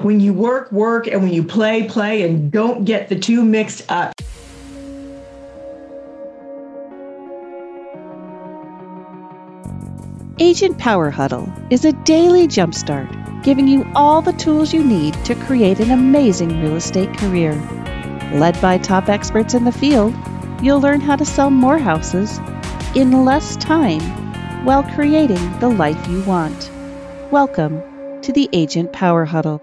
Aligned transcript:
when 0.00 0.20
you 0.20 0.32
work, 0.32 0.70
work, 0.70 1.08
and 1.08 1.24
when 1.24 1.32
you 1.32 1.42
play, 1.42 1.82
play, 1.88 2.22
and 2.22 2.52
don't 2.52 2.84
get 2.84 3.08
the 3.08 3.18
two 3.18 3.44
mixed 3.44 3.90
up. 3.90 4.12
Agent 10.38 10.78
Power 10.78 11.10
Huddle 11.10 11.52
is 11.70 11.84
a 11.84 11.92
daily 12.04 12.46
jumpstart 12.46 13.42
giving 13.42 13.66
you 13.66 13.84
all 13.96 14.22
the 14.22 14.32
tools 14.34 14.72
you 14.72 14.84
need 14.84 15.14
to 15.24 15.34
create 15.34 15.80
an 15.80 15.90
amazing 15.90 16.62
real 16.62 16.76
estate 16.76 17.12
career. 17.18 17.54
Led 18.34 18.60
by 18.60 18.78
top 18.78 19.08
experts 19.08 19.52
in 19.52 19.64
the 19.64 19.72
field, 19.72 20.14
you'll 20.62 20.80
learn 20.80 21.00
how 21.00 21.16
to 21.16 21.24
sell 21.24 21.50
more 21.50 21.78
houses 21.78 22.38
in 22.94 23.24
less 23.24 23.56
time 23.56 24.00
while 24.64 24.84
creating 24.94 25.58
the 25.58 25.68
life 25.68 26.06
you 26.08 26.22
want. 26.22 26.70
Welcome 27.32 27.82
to 28.22 28.32
the 28.32 28.48
Agent 28.52 28.92
Power 28.92 29.24
Huddle. 29.24 29.60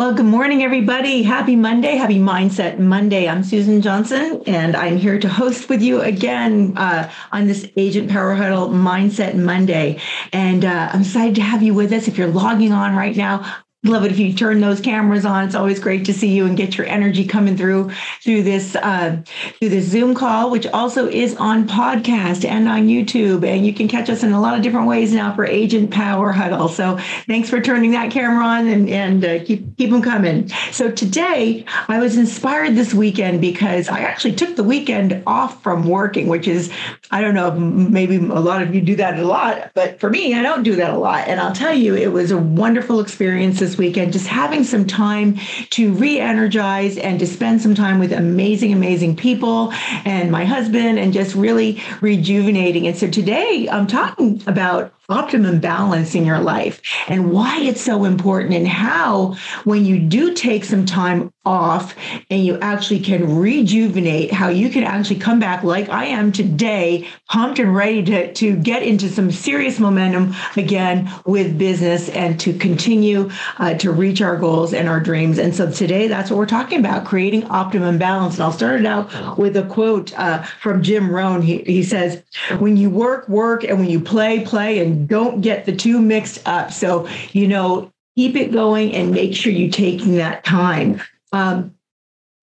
Well, 0.00 0.14
good 0.14 0.24
morning, 0.24 0.62
everybody. 0.62 1.22
Happy 1.22 1.56
Monday. 1.56 1.96
Happy 1.96 2.18
Mindset 2.18 2.78
Monday. 2.78 3.28
I'm 3.28 3.44
Susan 3.44 3.82
Johnson, 3.82 4.42
and 4.46 4.74
I'm 4.74 4.96
here 4.96 5.18
to 5.18 5.28
host 5.28 5.68
with 5.68 5.82
you 5.82 6.00
again 6.00 6.72
uh, 6.78 7.12
on 7.32 7.46
this 7.46 7.68
Agent 7.76 8.08
Power 8.08 8.34
Huddle 8.34 8.70
Mindset 8.70 9.34
Monday. 9.34 10.00
And 10.32 10.64
uh, 10.64 10.88
I'm 10.94 11.02
excited 11.02 11.34
to 11.34 11.42
have 11.42 11.62
you 11.62 11.74
with 11.74 11.92
us. 11.92 12.08
If 12.08 12.16
you're 12.16 12.28
logging 12.28 12.72
on 12.72 12.96
right 12.96 13.14
now, 13.14 13.44
love 13.82 14.04
it 14.04 14.12
if 14.12 14.18
you 14.18 14.34
turn 14.34 14.60
those 14.60 14.78
cameras 14.78 15.24
on. 15.24 15.46
It's 15.46 15.54
always 15.54 15.80
great 15.80 16.04
to 16.04 16.12
see 16.12 16.34
you 16.34 16.44
and 16.44 16.54
get 16.54 16.76
your 16.76 16.86
energy 16.86 17.24
coming 17.24 17.56
through 17.56 17.90
through 18.22 18.42
this 18.42 18.76
uh, 18.76 19.22
through 19.58 19.70
this 19.70 19.86
Zoom 19.86 20.14
call, 20.14 20.50
which 20.50 20.66
also 20.66 21.08
is 21.08 21.34
on 21.36 21.66
podcast 21.66 22.44
and 22.44 22.68
on 22.68 22.88
YouTube. 22.88 23.46
And 23.46 23.64
you 23.64 23.72
can 23.72 23.88
catch 23.88 24.10
us 24.10 24.22
in 24.22 24.32
a 24.32 24.40
lot 24.40 24.54
of 24.54 24.62
different 24.62 24.86
ways 24.86 25.14
now 25.14 25.34
for 25.34 25.46
Agent 25.46 25.90
Power 25.90 26.30
Huddle. 26.30 26.68
So 26.68 26.98
thanks 27.26 27.48
for 27.48 27.60
turning 27.62 27.92
that 27.92 28.10
camera 28.10 28.44
on 28.44 28.66
and 28.66 28.90
and 28.90 29.24
uh, 29.24 29.44
keep 29.44 29.78
keep 29.78 29.90
them 29.90 30.02
coming. 30.02 30.48
So 30.72 30.90
today 30.90 31.64
I 31.88 32.00
was 32.00 32.18
inspired 32.18 32.74
this 32.74 32.92
weekend 32.92 33.40
because 33.40 33.88
I 33.88 34.00
actually 34.00 34.34
took 34.34 34.56
the 34.56 34.64
weekend 34.64 35.22
off 35.26 35.62
from 35.62 35.88
working, 35.88 36.28
which 36.28 36.46
is 36.46 36.70
I 37.10 37.22
don't 37.22 37.34
know 37.34 37.50
maybe 37.52 38.16
a 38.16 38.40
lot 38.40 38.60
of 38.60 38.74
you 38.74 38.82
do 38.82 38.96
that 38.96 39.18
a 39.18 39.24
lot, 39.24 39.70
but 39.72 39.98
for 40.00 40.10
me 40.10 40.34
I 40.34 40.42
don't 40.42 40.64
do 40.64 40.76
that 40.76 40.92
a 40.92 40.98
lot. 40.98 41.28
And 41.28 41.40
I'll 41.40 41.54
tell 41.54 41.74
you, 41.74 41.94
it 41.94 42.12
was 42.12 42.30
a 42.30 42.36
wonderful 42.36 43.00
experience 43.00 43.62
this 43.70 43.78
weekend, 43.78 44.12
just 44.12 44.26
having 44.26 44.64
some 44.64 44.84
time 44.84 45.36
to 45.70 45.92
re 45.92 46.18
energize 46.18 46.96
and 46.98 47.20
to 47.20 47.26
spend 47.26 47.62
some 47.62 47.74
time 47.74 47.98
with 48.00 48.12
amazing, 48.12 48.72
amazing 48.72 49.14
people 49.16 49.72
and 50.04 50.30
my 50.30 50.44
husband 50.44 50.98
and 50.98 51.12
just 51.12 51.34
really 51.34 51.80
rejuvenating. 52.00 52.86
And 52.86 52.96
so 52.96 53.08
today 53.08 53.68
I'm 53.70 53.86
talking 53.86 54.42
about 54.46 54.92
optimum 55.10 55.58
balance 55.58 56.14
in 56.14 56.24
your 56.24 56.38
life 56.38 56.80
and 57.08 57.32
why 57.32 57.58
it's 57.60 57.80
so 57.80 58.04
important 58.04 58.54
and 58.54 58.68
how 58.68 59.34
when 59.64 59.84
you 59.84 59.98
do 59.98 60.32
take 60.34 60.64
some 60.64 60.86
time 60.86 61.32
off 61.44 61.96
and 62.30 62.44
you 62.44 62.58
actually 62.60 63.00
can 63.00 63.38
rejuvenate 63.38 64.30
how 64.30 64.48
you 64.48 64.68
can 64.68 64.84
actually 64.84 65.18
come 65.18 65.40
back 65.40 65.64
like 65.64 65.88
I 65.88 66.04
am 66.04 66.30
today 66.30 67.08
pumped 67.28 67.58
and 67.58 67.74
ready 67.74 68.02
to, 68.04 68.32
to 68.34 68.56
get 68.56 68.82
into 68.82 69.08
some 69.08 69.30
serious 69.30 69.80
momentum 69.80 70.34
again 70.56 71.10
with 71.24 71.58
business 71.58 72.08
and 72.10 72.38
to 72.40 72.52
continue 72.52 73.30
uh, 73.58 73.74
to 73.74 73.90
reach 73.90 74.20
our 74.20 74.36
goals 74.36 74.74
and 74.74 74.88
our 74.88 75.00
dreams. 75.00 75.38
And 75.38 75.54
so 75.54 75.70
today 75.70 76.08
that's 76.08 76.30
what 76.30 76.36
we're 76.36 76.46
talking 76.46 76.78
about 76.78 77.06
creating 77.06 77.44
optimum 77.44 77.98
balance. 77.98 78.34
And 78.34 78.44
I'll 78.44 78.52
start 78.52 78.80
it 78.80 78.86
out 78.86 79.38
with 79.38 79.56
a 79.56 79.64
quote 79.64 80.16
uh, 80.18 80.42
from 80.60 80.82
Jim 80.82 81.10
Rohn. 81.10 81.42
He, 81.42 81.58
he 81.62 81.82
says 81.82 82.22
when 82.58 82.76
you 82.76 82.90
work 82.90 83.28
work 83.28 83.64
and 83.64 83.78
when 83.78 83.88
you 83.88 83.98
play 83.98 84.44
play 84.44 84.78
and 84.78 84.99
don't 85.06 85.40
get 85.40 85.64
the 85.64 85.74
two 85.74 86.00
mixed 86.00 86.46
up. 86.46 86.72
So, 86.72 87.08
you 87.32 87.48
know, 87.48 87.92
keep 88.16 88.36
it 88.36 88.52
going 88.52 88.94
and 88.94 89.12
make 89.12 89.34
sure 89.34 89.52
you're 89.52 89.70
taking 89.70 90.16
that 90.16 90.44
time. 90.44 91.00
Um, 91.32 91.74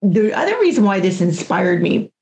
the 0.02 0.32
other 0.32 0.58
reason 0.60 0.84
why 0.84 1.00
this 1.00 1.20
inspired 1.20 1.82
me 1.82 2.12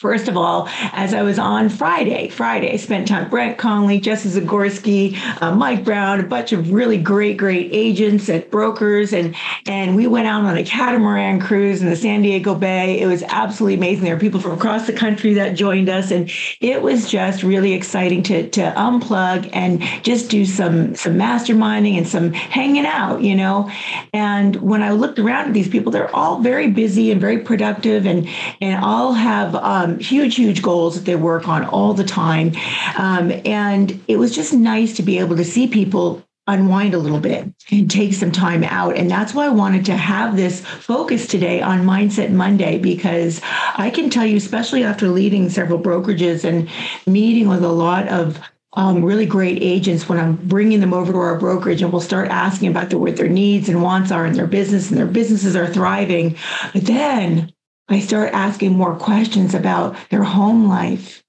First 0.00 0.28
of 0.28 0.36
all, 0.38 0.66
as 0.92 1.12
I 1.12 1.20
was 1.20 1.38
on 1.38 1.68
Friday, 1.68 2.30
Friday, 2.30 2.72
I 2.72 2.76
spent 2.76 3.06
time 3.06 3.28
Brent 3.28 3.58
Conley, 3.58 4.00
Jesse 4.00 4.30
Zagorski, 4.30 5.14
uh, 5.42 5.54
Mike 5.54 5.84
Brown, 5.84 6.20
a 6.20 6.22
bunch 6.22 6.52
of 6.52 6.72
really 6.72 6.96
great, 6.96 7.36
great 7.36 7.68
agents 7.70 8.30
and 8.30 8.50
brokers, 8.50 9.12
and 9.12 9.36
and 9.66 9.94
we 9.94 10.06
went 10.06 10.26
out 10.26 10.46
on 10.46 10.56
a 10.56 10.64
catamaran 10.64 11.38
cruise 11.38 11.82
in 11.82 11.90
the 11.90 11.96
San 11.96 12.22
Diego 12.22 12.54
Bay. 12.54 12.98
It 12.98 13.08
was 13.08 13.22
absolutely 13.24 13.74
amazing. 13.74 14.04
There 14.04 14.14
were 14.14 14.20
people 14.20 14.40
from 14.40 14.52
across 14.52 14.86
the 14.86 14.94
country 14.94 15.34
that 15.34 15.54
joined 15.54 15.90
us, 15.90 16.10
and 16.10 16.30
it 16.62 16.80
was 16.80 17.10
just 17.10 17.42
really 17.42 17.74
exciting 17.74 18.22
to 18.22 18.48
to 18.48 18.72
unplug 18.78 19.50
and 19.52 19.82
just 20.02 20.30
do 20.30 20.46
some 20.46 20.94
some 20.94 21.16
masterminding 21.16 21.98
and 21.98 22.08
some 22.08 22.32
hanging 22.32 22.86
out, 22.86 23.20
you 23.20 23.34
know. 23.34 23.70
And 24.14 24.56
when 24.62 24.82
I 24.82 24.92
looked 24.92 25.18
around 25.18 25.48
at 25.48 25.52
these 25.52 25.68
people, 25.68 25.92
they're 25.92 26.16
all 26.16 26.40
very 26.40 26.70
busy 26.70 27.12
and 27.12 27.20
very 27.20 27.40
productive, 27.40 28.06
and 28.06 28.26
and 28.62 28.82
all 28.82 29.12
have. 29.12 29.54
Um, 29.56 29.89
um, 29.90 29.98
huge, 29.98 30.36
huge 30.36 30.62
goals 30.62 30.94
that 30.94 31.04
they 31.04 31.16
work 31.16 31.48
on 31.48 31.64
all 31.64 31.94
the 31.94 32.04
time. 32.04 32.52
Um, 32.96 33.32
and 33.44 34.02
it 34.08 34.16
was 34.16 34.34
just 34.34 34.52
nice 34.52 34.96
to 34.96 35.02
be 35.02 35.18
able 35.18 35.36
to 35.36 35.44
see 35.44 35.66
people 35.66 36.24
unwind 36.46 36.94
a 36.94 36.98
little 36.98 37.20
bit 37.20 37.52
and 37.70 37.90
take 37.90 38.12
some 38.12 38.32
time 38.32 38.64
out. 38.64 38.96
And 38.96 39.10
that's 39.10 39.34
why 39.34 39.46
I 39.46 39.50
wanted 39.50 39.84
to 39.86 39.96
have 39.96 40.36
this 40.36 40.60
focus 40.64 41.26
today 41.26 41.62
on 41.62 41.84
Mindset 41.84 42.30
Monday, 42.32 42.78
because 42.78 43.40
I 43.76 43.90
can 43.90 44.10
tell 44.10 44.26
you, 44.26 44.36
especially 44.36 44.82
after 44.82 45.08
leading 45.08 45.48
several 45.48 45.78
brokerages 45.78 46.44
and 46.44 46.68
meeting 47.06 47.48
with 47.48 47.62
a 47.62 47.68
lot 47.68 48.08
of 48.08 48.40
um, 48.74 49.04
really 49.04 49.26
great 49.26 49.62
agents 49.62 50.08
when 50.08 50.18
I'm 50.18 50.36
bringing 50.36 50.80
them 50.80 50.94
over 50.94 51.12
to 51.12 51.18
our 51.18 51.38
brokerage 51.38 51.82
and 51.82 51.92
we'll 51.92 52.00
start 52.00 52.28
asking 52.28 52.70
about 52.70 52.90
the, 52.90 52.98
what 52.98 53.16
their 53.16 53.28
needs 53.28 53.68
and 53.68 53.82
wants 53.82 54.12
are 54.12 54.26
in 54.26 54.34
their 54.34 54.46
business 54.46 54.90
and 54.90 54.98
their 54.98 55.06
businesses 55.06 55.56
are 55.56 55.66
thriving. 55.66 56.36
But 56.72 56.86
then 56.86 57.52
I 57.90 57.98
start 57.98 58.32
asking 58.32 58.72
more 58.72 58.94
questions 58.94 59.52
about 59.52 59.96
their 60.10 60.22
home 60.22 60.68
life. 60.68 61.22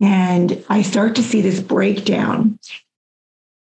And 0.00 0.64
I 0.68 0.82
start 0.82 1.14
to 1.16 1.22
see 1.22 1.40
this 1.40 1.60
breakdown. 1.60 2.58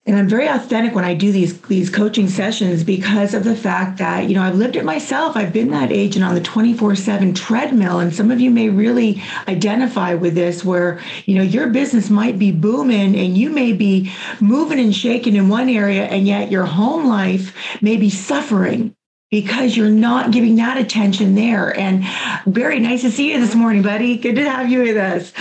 And 0.07 0.17
I'm 0.17 0.29
very 0.29 0.47
authentic 0.47 0.95
when 0.95 1.05
I 1.05 1.15
do 1.15 1.33
these, 1.33 1.61
these 1.63 1.91
coaching 1.91 2.29
sessions 2.29 2.83
because 2.83 3.35
of 3.35 3.45
the 3.45 3.57
fact 3.57 3.99
that, 3.99 4.27
you 4.27 4.35
know, 4.35 4.43
I've 4.43 4.55
lived 4.55 4.77
it 4.77 4.85
myself. 4.85 5.37
I've 5.37 5.53
been 5.53 5.71
that 5.73 5.93
agent 5.93 6.25
on 6.25 6.35
the 6.35 6.41
24 6.41 6.95
7 6.95 7.35
treadmill. 7.35 7.99
And 7.99 8.15
some 8.15 8.31
of 8.31 8.41
you 8.41 8.51
may 8.51 8.71
really 8.71 9.23
identify 9.49 10.15
with 10.15 10.35
this, 10.35 10.65
where, 10.65 10.99
you 11.27 11.35
know, 11.35 11.43
your 11.43 11.67
business 11.69 12.09
might 12.09 12.39
be 12.39 12.53
booming 12.53 13.17
and 13.17 13.37
you 13.37 13.51
may 13.51 13.75
be 13.75 14.11
moving 14.41 14.79
and 14.79 14.97
shaking 14.97 15.37
in 15.37 15.51
one 15.51 15.69
area, 15.69 16.05
and 16.05 16.27
yet 16.27 16.51
your 16.51 16.65
home 16.65 17.07
life 17.07 17.55
may 17.83 17.99
be 17.99 18.09
suffering 18.09 18.95
because 19.31 19.77
you're 19.77 19.91
not 19.91 20.31
giving 20.31 20.57
that 20.57 20.79
attention 20.79 21.35
there. 21.35 21.77
And 21.79 22.05
very 22.47 22.81
nice 22.81 23.03
to 23.03 23.11
see 23.11 23.31
you 23.33 23.41
this 23.41 23.55
morning, 23.55 23.83
buddy. 23.83 24.17
Good 24.17 24.37
to 24.37 24.51
have 24.51 24.71
you 24.71 24.83
with 24.83 24.97
us. 24.97 25.33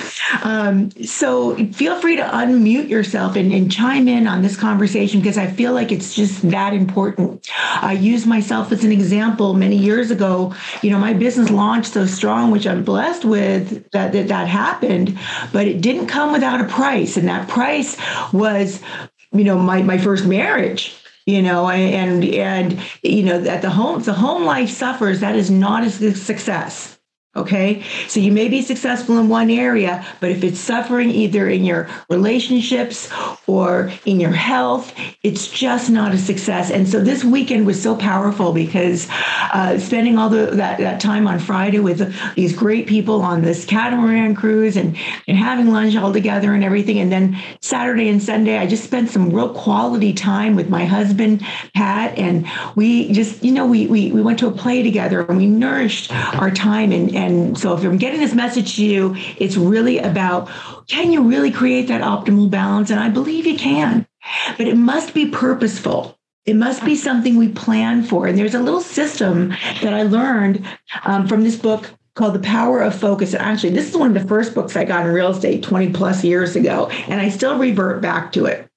Um, 0.43 0.91
so 1.05 1.55
feel 1.67 1.99
free 2.01 2.17
to 2.17 2.23
unmute 2.23 2.89
yourself 2.89 3.37
and, 3.37 3.53
and, 3.53 3.71
chime 3.71 4.07
in 4.07 4.27
on 4.27 4.41
this 4.41 4.57
conversation 4.57 5.19
because 5.19 5.37
I 5.37 5.47
feel 5.47 5.73
like 5.73 5.91
it's 5.91 6.15
just 6.15 6.49
that 6.49 6.73
important. 6.73 7.47
I 7.81 7.93
use 7.93 8.25
myself 8.25 8.71
as 8.71 8.83
an 8.83 8.91
example 8.91 9.53
many 9.53 9.77
years 9.77 10.09
ago. 10.09 10.55
You 10.81 10.91
know, 10.91 10.99
my 10.99 11.13
business 11.13 11.49
launched 11.49 11.93
so 11.93 12.05
strong, 12.05 12.49
which 12.49 12.65
I'm 12.65 12.83
blessed 12.83 13.23
with 13.23 13.89
that 13.91 14.13
that, 14.13 14.29
that 14.29 14.47
happened, 14.47 15.17
but 15.53 15.67
it 15.67 15.81
didn't 15.81 16.07
come 16.07 16.31
without 16.31 16.59
a 16.59 16.65
price. 16.65 17.17
And 17.17 17.27
that 17.27 17.47
price 17.47 17.97
was, 18.33 18.81
you 19.31 19.43
know, 19.43 19.59
my, 19.59 19.81
my 19.81 19.97
first 19.97 20.25
marriage 20.25 20.96
you 21.27 21.43
know 21.43 21.69
and 21.69 22.23
and 22.23 22.79
you 23.03 23.21
know 23.21 23.39
that 23.39 23.61
the 23.61 23.69
home 23.69 24.01
the 24.01 24.13
home 24.13 24.45
life 24.45 24.69
suffers 24.69 25.19
that 25.19 25.35
is 25.35 25.51
not 25.51 25.83
a 25.83 26.15
success 26.15 26.96
Okay. 27.35 27.83
So 28.07 28.19
you 28.19 28.31
may 28.31 28.47
be 28.47 28.63
successful 28.63 29.19
in 29.19 29.29
one 29.29 29.51
area, 29.51 30.03
but 30.19 30.31
if 30.31 30.43
it's 30.43 30.59
suffering 30.59 31.11
either 31.11 31.47
in 31.47 31.63
your 31.63 31.87
relationships 32.09 33.11
or 33.45 33.91
in 34.05 34.19
your 34.19 34.31
health, 34.31 34.91
it's 35.21 35.47
just 35.47 35.91
not 35.91 36.13
a 36.13 36.17
success. 36.17 36.71
And 36.71 36.89
so 36.89 36.99
this 36.99 37.23
weekend 37.23 37.67
was 37.67 37.79
so 37.79 37.95
powerful 37.95 38.53
because 38.53 39.07
uh, 39.53 39.77
spending 39.77 40.17
all 40.17 40.29
the, 40.29 40.47
that, 40.55 40.79
that 40.79 40.99
time 40.99 41.27
on 41.27 41.37
Friday 41.37 41.77
with 41.77 42.11
these 42.33 42.55
great 42.55 42.87
people 42.87 43.21
on 43.21 43.43
this 43.43 43.65
catamaran 43.65 44.33
cruise 44.33 44.75
and, 44.75 44.97
and 45.27 45.37
having 45.37 45.71
lunch 45.71 45.95
all 45.95 46.11
together 46.11 46.55
and 46.55 46.63
everything. 46.63 46.97
And 46.97 47.11
then 47.11 47.37
Saturday 47.61 48.09
and 48.09 48.21
Sunday, 48.21 48.57
I 48.57 48.65
just 48.65 48.83
spent 48.83 49.11
some 49.11 49.29
real 49.29 49.53
quality 49.53 50.11
time 50.11 50.55
with 50.55 50.69
my 50.69 50.85
husband, 50.85 51.45
Pat. 51.75 52.17
And 52.17 52.47
we 52.75 53.11
just, 53.11 53.43
you 53.43 53.51
know, 53.51 53.67
we, 53.67 53.85
we, 53.85 54.11
we 54.11 54.21
went 54.23 54.39
to 54.39 54.47
a 54.47 54.51
play 54.51 54.81
together 54.81 55.21
and 55.21 55.37
we 55.37 55.45
nourished 55.45 56.11
our 56.35 56.49
time 56.49 56.91
and, 56.91 57.13
and 57.13 57.26
and 57.27 57.57
so 57.57 57.75
if 57.77 57.83
I'm 57.83 57.97
getting 57.97 58.19
this 58.19 58.33
message 58.33 58.75
to 58.77 58.85
you, 58.85 59.15
it's 59.37 59.57
really 59.57 59.99
about 59.99 60.49
can 60.87 61.11
you 61.11 61.23
really 61.23 61.51
create 61.51 61.87
that 61.89 62.01
optimal 62.01 62.49
balance? 62.49 62.89
And 62.89 62.99
I 62.99 63.09
believe 63.09 63.45
you 63.45 63.57
can, 63.57 64.07
but 64.57 64.67
it 64.67 64.77
must 64.77 65.13
be 65.13 65.29
purposeful. 65.29 66.17
It 66.45 66.55
must 66.55 66.85
be 66.85 66.95
something 66.95 67.35
we 67.35 67.49
plan 67.49 68.03
for. 68.03 68.25
And 68.25 68.37
there's 68.37 68.55
a 68.55 68.61
little 68.61 68.79
system 68.79 69.49
that 69.81 69.93
I 69.93 70.03
learned 70.03 70.65
um, 71.03 71.27
from 71.27 71.43
this 71.43 71.57
book 71.57 71.89
called 72.15 72.35
The 72.35 72.39
Power 72.39 72.81
of 72.81 72.95
Focus. 72.95 73.33
And 73.33 73.41
actually, 73.41 73.71
this 73.71 73.89
is 73.89 73.97
one 73.97 74.15
of 74.15 74.21
the 74.21 74.27
first 74.27 74.55
books 74.55 74.77
I 74.77 74.85
got 74.85 75.05
in 75.05 75.11
real 75.11 75.31
estate 75.31 75.61
20 75.63 75.91
plus 75.91 76.23
years 76.23 76.55
ago, 76.55 76.87
and 77.07 77.19
I 77.19 77.27
still 77.29 77.57
revert 77.57 78.01
back 78.01 78.31
to 78.31 78.45
it. 78.45 78.67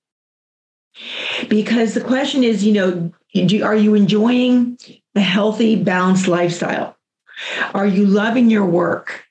because 1.48 1.94
the 1.94 2.00
question 2.00 2.42
is, 2.42 2.64
you 2.64 2.72
know, 2.72 3.12
are 3.64 3.76
you 3.76 3.94
enjoying 3.94 4.76
a 5.14 5.20
healthy, 5.20 5.76
balanced 5.82 6.26
lifestyle? 6.28 6.96
Are 7.74 7.86
you 7.86 8.06
loving 8.06 8.50
your 8.50 8.66
work? 8.66 9.24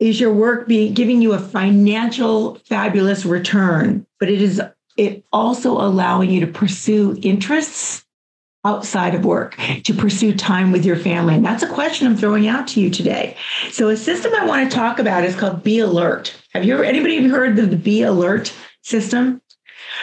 Is 0.00 0.20
your 0.20 0.32
work 0.32 0.68
being 0.68 0.94
giving 0.94 1.22
you 1.22 1.32
a 1.32 1.38
financial 1.38 2.56
fabulous 2.66 3.24
return? 3.24 4.06
But 4.20 4.30
it 4.30 4.40
is 4.40 4.60
it 4.96 5.24
also 5.32 5.72
allowing 5.72 6.30
you 6.30 6.40
to 6.40 6.46
pursue 6.46 7.18
interests 7.22 8.04
outside 8.64 9.14
of 9.14 9.24
work 9.24 9.56
to 9.84 9.94
pursue 9.94 10.34
time 10.34 10.72
with 10.72 10.84
your 10.84 10.96
family? 10.96 11.34
And 11.34 11.44
that's 11.44 11.62
a 11.62 11.72
question 11.72 12.06
I'm 12.06 12.16
throwing 12.16 12.46
out 12.46 12.68
to 12.68 12.80
you 12.80 12.90
today. 12.90 13.36
So 13.70 13.88
a 13.88 13.96
system 13.96 14.32
I 14.34 14.46
want 14.46 14.70
to 14.70 14.76
talk 14.76 14.98
about 14.98 15.24
is 15.24 15.36
called 15.36 15.62
Be 15.62 15.78
Alert. 15.78 16.34
Have 16.52 16.64
you 16.64 16.74
ever 16.74 16.84
anybody 16.84 17.26
heard 17.26 17.58
of 17.58 17.70
the 17.70 17.76
Be 17.76 18.02
Alert 18.02 18.52
system? 18.82 19.37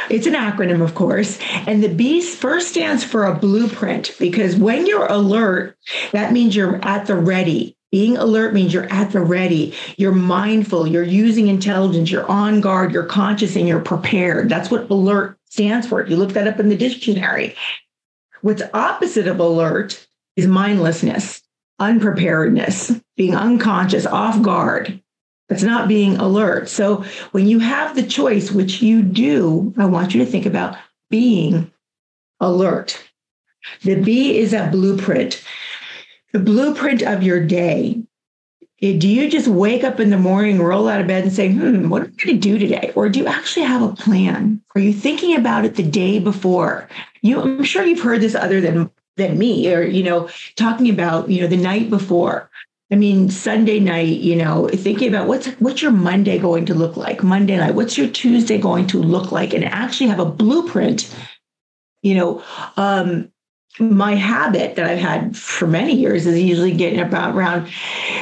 It's 0.10 0.28
an 0.28 0.34
acronym, 0.34 0.82
of 0.82 0.96
course. 0.96 1.40
And 1.68 1.84
the 1.84 1.94
B 1.94 2.22
first 2.22 2.70
stands 2.70 3.04
for 3.04 3.26
a 3.26 3.36
blueprint 3.36 4.16
because 4.20 4.56
when 4.56 4.86
you're 4.86 5.06
alert, 5.08 5.78
that 6.12 6.32
means 6.32 6.56
you're 6.56 6.84
at 6.86 7.08
the 7.08 7.16
ready. 7.16 7.78
Being 7.92 8.18
alert 8.18 8.54
means 8.54 8.74
you're 8.74 8.92
at 8.92 9.12
the 9.12 9.22
ready. 9.22 9.74
You're 9.98 10.12
mindful. 10.12 10.86
You're 10.86 11.04
using 11.04 11.48
intelligence. 11.48 12.12
You're 12.12 12.30
on 12.30 12.60
guard. 12.60 12.92
You're 12.92 13.06
conscious 13.06 13.56
and 13.56 13.68
you're 13.68 13.80
prepared. 13.80 14.50
That's 14.50 14.70
what 14.70 14.90
alert 14.90 15.38
stands 15.46 15.88
for. 15.88 16.06
You 16.06 16.18
look 16.18 16.34
that 16.34 16.48
up 16.48 16.60
in 16.60 16.68
the 16.68 16.76
dictionary, 16.76 17.56
what's 18.42 18.64
opposite 18.74 19.28
of 19.28 19.40
alert 19.40 20.06
is 20.36 20.46
mindlessness, 20.46 21.42
unpreparedness, 21.80 23.00
being 23.16 23.36
unconscious, 23.36 24.06
off 24.06 24.42
guard. 24.42 25.02
It's 25.50 25.64
not 25.64 25.88
being 25.88 26.18
alert. 26.18 26.70
So 26.70 27.04
when 27.32 27.48
you 27.48 27.60
have 27.60 27.96
the 27.96 28.04
choice, 28.04 28.52
which 28.52 28.82
you 28.82 29.04
do, 29.04 29.74
I 29.78 29.86
want 29.86 30.14
you 30.14 30.24
to 30.24 30.30
think 30.30 30.46
about 30.46 30.78
being 31.10 31.72
alert. 32.40 33.02
The 33.84 33.96
B 33.96 34.38
is 34.38 34.54
a 34.54 34.70
blueprint, 34.72 35.44
the 36.34 36.40
blueprint 36.40 37.02
of 37.02 37.24
your 37.24 37.46
day. 37.46 38.02
Do 38.82 39.08
you 39.08 39.30
just 39.30 39.48
wake 39.48 39.84
up 39.84 40.00
in 40.00 40.10
the 40.10 40.18
morning, 40.18 40.62
roll 40.62 40.88
out 40.88 41.02
of 41.02 41.08
bed, 41.08 41.24
and 41.24 41.34
say, 41.34 41.52
hmm, 41.52 41.90
what 41.90 42.04
am 42.04 42.14
I 42.20 42.24
going 42.24 42.36
to 42.36 42.38
do 42.38 42.60
today? 42.60 42.92
Or 42.96 43.10
do 43.10 43.20
you 43.20 43.26
actually 43.26 43.66
have 43.66 43.82
a 43.82 43.96
plan? 43.96 44.62
Are 44.76 44.82
you 44.82 44.94
thinking 44.94 45.36
about 45.36 45.66
it 45.66 45.76
the 45.76 45.84
day 45.84 46.20
before? 46.20 46.88
You, 47.22 47.42
I'm 47.42 47.64
sure 47.64 47.86
you've 47.86 48.02
heard 48.02 48.22
this 48.22 48.36
other 48.36 48.62
than 48.62 48.92
than 49.18 49.38
me, 49.38 49.74
or 49.74 49.82
you 49.82 50.04
know, 50.04 50.30
talking 50.56 50.90
about 50.90 51.30
you 51.30 51.42
know 51.42 51.48
the 51.48 51.58
night 51.58 51.90
before. 51.90 52.50
I 52.96 52.98
mean, 52.98 53.30
Sunday 53.30 53.82
night, 53.82 54.22
you 54.22 54.38
know, 54.38 54.70
thinking 54.70 55.10
about 55.10 55.28
what's 55.28 55.48
what's 55.60 55.82
your 55.82 55.92
Monday 55.92 56.40
going 56.40 56.66
to 56.68 56.74
look 56.74 56.96
like? 56.96 57.24
Monday 57.24 57.58
night, 57.58 57.76
what's 57.76 57.98
your 57.98 58.08
Tuesday 58.08 58.58
going 58.58 58.88
to 58.88 59.04
look 59.04 59.34
like? 59.34 59.54
And 59.54 59.66
actually 59.66 60.08
have 60.08 60.22
a 60.22 60.26
blueprint, 60.26 61.14
you 62.04 62.16
know, 62.16 62.42
um, 62.78 63.30
my 63.80 64.16
habit 64.16 64.78
that 64.78 64.86
I've 64.90 65.00
had 65.00 65.36
for 65.36 65.68
many 65.68 65.94
years 65.94 66.26
is 66.26 66.40
usually 66.40 66.72
getting 66.72 67.02
about 67.02 67.36
around, 67.36 67.68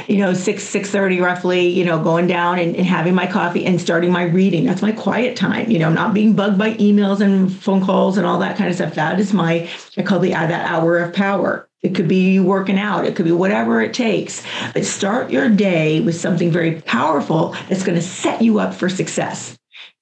you 0.08 0.18
know, 0.18 0.34
six, 0.34 0.64
six 0.64 0.90
thirty 0.90 1.22
roughly, 1.22 1.68
you 1.68 1.86
know, 1.86 2.02
going 2.02 2.26
down 2.26 2.58
and, 2.58 2.76
and, 2.76 2.88
having 2.88 3.14
my 3.14 3.28
coffee 3.28 3.68
and 3.68 3.80
starting 3.80 4.12
my 4.12 4.24
reading. 4.24 4.66
That's 4.66 4.81
my 4.81 4.92
quiet 4.92 5.38
time, 5.38 5.69
you 5.69 5.78
know, 5.78 5.92
not 5.92 6.16
being 6.16 6.34
bugged 6.34 6.58
by 6.58 6.74
emails 6.78 7.22
and 7.22 7.54
phone 7.54 7.86
calls 7.86 8.18
and 8.18 8.26
all 8.26 8.40
that 8.40 8.58
kind 8.58 8.72
of 8.72 8.76
stuff. 8.76 8.96
That 8.96 9.19
is 9.19 9.34
my, 9.34 9.69
I 9.98 10.02
call 10.02 10.18
the 10.18 10.31
that 10.31 10.68
hour 10.68 10.98
of 10.98 11.14
power. 11.14 11.69
It 11.83 11.94
could 11.95 12.07
be 12.07 12.31
you 12.31 12.44
working 12.44 12.80
out, 12.80 13.06
it 13.06 13.15
could 13.15 13.25
be 13.25 13.31
whatever 13.31 13.81
it 13.81 13.94
takes. 13.94 14.41
But 14.74 14.85
start 14.85 15.30
your 15.30 15.50
day 15.50 16.00
with 16.00 16.15
something 16.15 16.50
very 16.50 16.81
powerful 16.81 17.56
that's 17.68 17.83
going 17.83 17.97
to 17.97 18.01
set 18.01 18.41
you 18.41 18.59
up 18.59 18.74
for 18.74 18.89
success. 18.89 19.57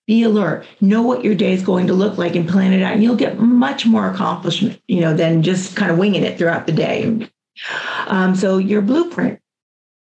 Be 0.06 0.24
alert. 0.24 0.66
Know 0.80 1.02
what 1.02 1.24
your 1.24 1.36
day 1.36 1.54
is 1.54 1.64
going 1.64 1.88
to 1.88 1.94
look 1.94 2.18
like 2.18 2.36
and 2.36 2.48
plan 2.48 2.74
it 2.74 2.84
out 2.84 2.94
and 2.94 3.04
you'll 3.04 3.16
get 3.16 3.40
much 3.40 3.86
more 3.86 4.10
accomplishment 4.10 4.80
you 4.88 5.02
know 5.02 5.16
than 5.16 5.44
just 5.44 5.76
kind 5.76 5.92
of 5.92 5.98
winging 5.98 6.24
it 6.24 6.38
throughout 6.38 6.68
the 6.68 6.72
day. 6.72 7.28
Um, 8.08 8.36
so 8.36 8.58
your 8.58 8.82
blueprint 8.82 9.40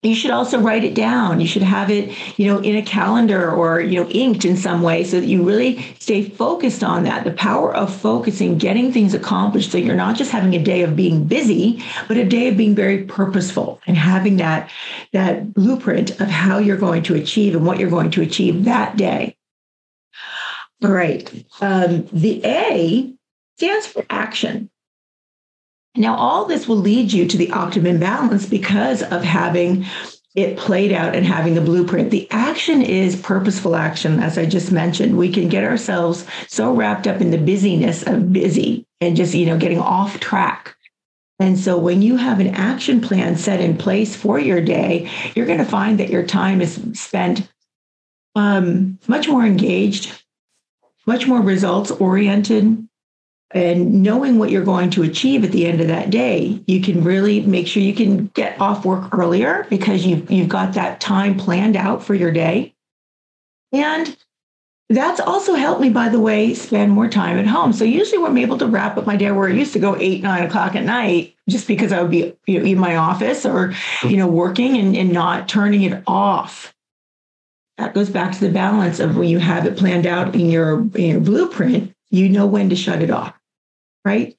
you 0.03 0.17
should 0.17 0.33
also 0.33 0.59
write 0.59 0.85
it 0.85 0.95
down 0.95 1.41
you 1.41 1.47
should 1.47 1.63
have 1.63 1.91
it 1.91 2.13
you 2.39 2.47
know 2.47 2.59
in 2.59 2.77
a 2.77 2.83
calendar 2.83 3.51
or 3.51 3.81
you 3.81 4.03
know 4.03 4.09
inked 4.11 4.45
in 4.45 4.57
some 4.57 4.83
way 4.83 5.05
so 5.05 5.21
that 5.21 5.27
you 5.27 5.43
really 5.43 5.83
stay 5.99 6.29
focused 6.29 6.83
on 6.83 7.05
that 7.05 7.25
the 7.25 7.33
power 7.33 7.75
of 7.75 7.95
focusing 7.95 8.59
getting 8.59 8.93
things 8.93 9.15
accomplished 9.15 9.71
so 9.71 9.79
you're 9.79 9.95
not 9.95 10.17
just 10.17 10.31
having 10.31 10.55
a 10.55 10.63
day 10.63 10.83
of 10.83 10.97
being 10.97 11.25
busy 11.25 11.83
but 12.09 12.17
a 12.17 12.29
day 12.29 12.49
of 12.49 12.57
being 12.57 12.75
very 12.75 13.05
purposeful 13.05 13.81
and 13.87 13.97
having 13.97 14.37
that 14.37 14.71
that 15.13 15.55
blueprint 15.55 16.11
of 16.21 16.29
how 16.29 16.59
you're 16.59 16.77
going 16.77 17.03
to 17.03 17.15
achieve 17.15 17.55
and 17.55 17.65
what 17.65 17.79
you're 17.79 17.91
going 17.91 18.11
to 18.11 18.23
achieve 18.23 18.65
that 18.65 18.97
day 18.97 19.37
all 20.83 20.91
right. 20.91 21.31
Um, 21.61 22.09
the 22.13 22.45
A 22.45 23.15
stands 23.57 23.87
for 23.87 24.05
action. 24.11 24.69
Now, 25.95 26.17
all 26.17 26.47
this 26.47 26.67
will 26.67 26.77
lead 26.77 27.13
you 27.13 27.27
to 27.29 27.37
the 27.37 27.51
optimum 27.51 27.99
balance 27.99 28.47
because 28.47 29.03
of 29.03 29.23
having 29.23 29.85
it 30.35 30.57
played 30.57 30.93
out 30.93 31.15
and 31.15 31.27
having 31.27 31.55
the 31.55 31.61
blueprint. 31.61 32.11
The 32.11 32.27
action 32.31 32.81
is 32.81 33.21
purposeful 33.21 33.77
action, 33.77 34.19
as 34.21 34.39
I 34.39 34.47
just 34.47 34.73
mentioned. 34.73 35.19
We 35.19 35.31
can 35.31 35.51
get 35.51 35.65
ourselves 35.65 36.27
so 36.49 36.73
wrapped 36.73 37.07
up 37.07 37.21
in 37.21 37.31
the 37.31 37.39
busyness 37.39 38.03
of 38.07 38.33
busy 38.33 38.87
and 39.03 39.15
just, 39.15 39.35
you 39.35 39.45
know, 39.45 39.59
getting 39.59 39.81
off 39.81 40.19
track. 40.21 40.75
And 41.39 41.59
so 41.59 41.77
when 41.77 42.01
you 42.01 42.17
have 42.17 42.41
an 42.41 42.55
action 42.55 43.01
plan 43.01 43.37
set 43.37 43.61
in 43.61 43.77
place 43.77 44.17
for 44.17 44.39
your 44.39 44.63
day, 44.63 45.11
you're 45.35 45.47
going 45.47 45.59
to 45.59 45.65
find 45.65 46.01
that 46.01 46.09
your 46.09 46.25
time 46.25 46.63
is 46.63 46.81
spent 46.95 47.47
um, 48.35 48.99
much 49.09 49.29
more 49.29 49.45
engaged, 49.45 50.23
much 51.07 51.27
more 51.27 51.41
results 51.43 51.91
oriented 51.91 52.89
and 53.55 54.03
knowing 54.03 54.39
what 54.39 54.51
you're 54.51 54.65
going 54.65 54.91
to 54.91 55.03
achieve 55.03 55.45
at 55.45 55.53
the 55.53 55.67
end 55.67 55.81
of 55.81 55.89
that 55.89 56.11
day 56.11 56.63
you 56.67 56.81
can 56.81 57.05
really 57.05 57.41
make 57.43 57.67
sure 57.67 57.83
you 57.83 57.95
can 57.95 58.27
get 58.29 58.61
off 58.61 58.85
work 58.85 59.15
earlier 59.17 59.67
because 59.71 60.07
you've, 60.07 60.31
you've 60.31 60.49
got 60.49 60.75
that 60.75 61.01
time 61.01 61.37
planned 61.37 61.77
out 61.77 62.03
for 62.03 62.15
your 62.15 62.31
day. 62.31 62.75
And 63.73 64.17
that's 64.89 65.21
also 65.21 65.55
helped 65.55 65.81
me 65.81 65.89
by 65.89 66.09
the 66.09 66.21
way 66.21 66.55
spend 66.55 66.93
more 66.93 67.09
time 67.09 67.39
at 67.39 67.47
home. 67.47 67.73
So 67.73 67.85
usually 67.85 68.19
when 68.19 68.33
i'm 68.33 68.39
able 68.39 68.59
to 68.59 68.67
wrap 68.67 68.97
up 68.97 69.07
my 69.07 69.17
day 69.17 69.31
where 69.31 69.49
i 69.49 69.53
used 69.53 69.73
to 69.73 69.79
go 69.79 69.97
8 69.97 70.23
9 70.23 70.43
o'clock 70.45 70.75
at 70.75 70.85
night 70.85 71.35
just 71.49 71.67
because 71.67 71.93
i 71.93 72.03
would 72.03 72.11
be 72.11 72.35
you 72.47 72.59
know, 72.59 72.67
in 72.67 72.79
my 72.79 72.97
office 72.97 73.47
or 73.47 73.73
you 74.03 74.17
know 74.17 74.27
working 74.27 74.77
and, 74.77 74.97
and 74.97 75.13
not 75.13 75.49
turning 75.49 75.83
it 75.83 76.03
off. 76.07 76.75
That 77.79 77.95
goes 77.95 78.11
back 78.11 78.33
to 78.33 78.41
the 78.41 78.51
balance 78.51 79.01
of 79.01 79.17
when 79.17 79.29
you 79.29 79.39
have 79.39 79.67
it 79.67 79.77
planned 79.77 80.07
out 80.07 80.35
in 80.35 80.51
your, 80.51 80.81
in 80.95 81.11
your 81.11 81.21
blueprint, 81.21 81.93
you 82.11 82.29
know 82.29 82.47
when 82.47 82.69
to 82.69 82.77
shut 82.77 83.03
it 83.03 83.11
off, 83.11 83.35
right? 84.05 84.37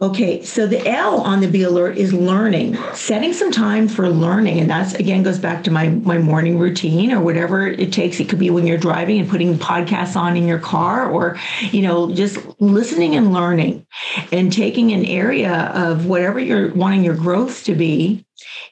Okay, 0.00 0.42
so 0.42 0.66
the 0.66 0.84
L 0.88 1.20
on 1.20 1.40
the 1.40 1.46
Be 1.46 1.62
Alert 1.62 1.96
is 1.96 2.12
learning, 2.12 2.76
setting 2.92 3.32
some 3.32 3.52
time 3.52 3.86
for 3.86 4.08
learning. 4.08 4.58
And 4.58 4.68
that's 4.68 4.94
again 4.94 5.22
goes 5.22 5.38
back 5.38 5.62
to 5.62 5.70
my, 5.70 5.90
my 5.90 6.18
morning 6.18 6.58
routine 6.58 7.12
or 7.12 7.20
whatever 7.20 7.68
it 7.68 7.92
takes. 7.92 8.18
It 8.18 8.28
could 8.28 8.40
be 8.40 8.50
when 8.50 8.66
you're 8.66 8.78
driving 8.78 9.20
and 9.20 9.30
putting 9.30 9.56
podcasts 9.56 10.16
on 10.16 10.36
in 10.36 10.48
your 10.48 10.58
car 10.58 11.08
or, 11.08 11.38
you 11.70 11.82
know, 11.82 12.12
just 12.12 12.40
listening 12.60 13.14
and 13.14 13.32
learning 13.32 13.86
and 14.32 14.52
taking 14.52 14.90
an 14.90 15.04
area 15.04 15.70
of 15.72 16.06
whatever 16.06 16.40
you're 16.40 16.74
wanting 16.74 17.04
your 17.04 17.14
growth 17.14 17.62
to 17.64 17.74
be 17.76 18.26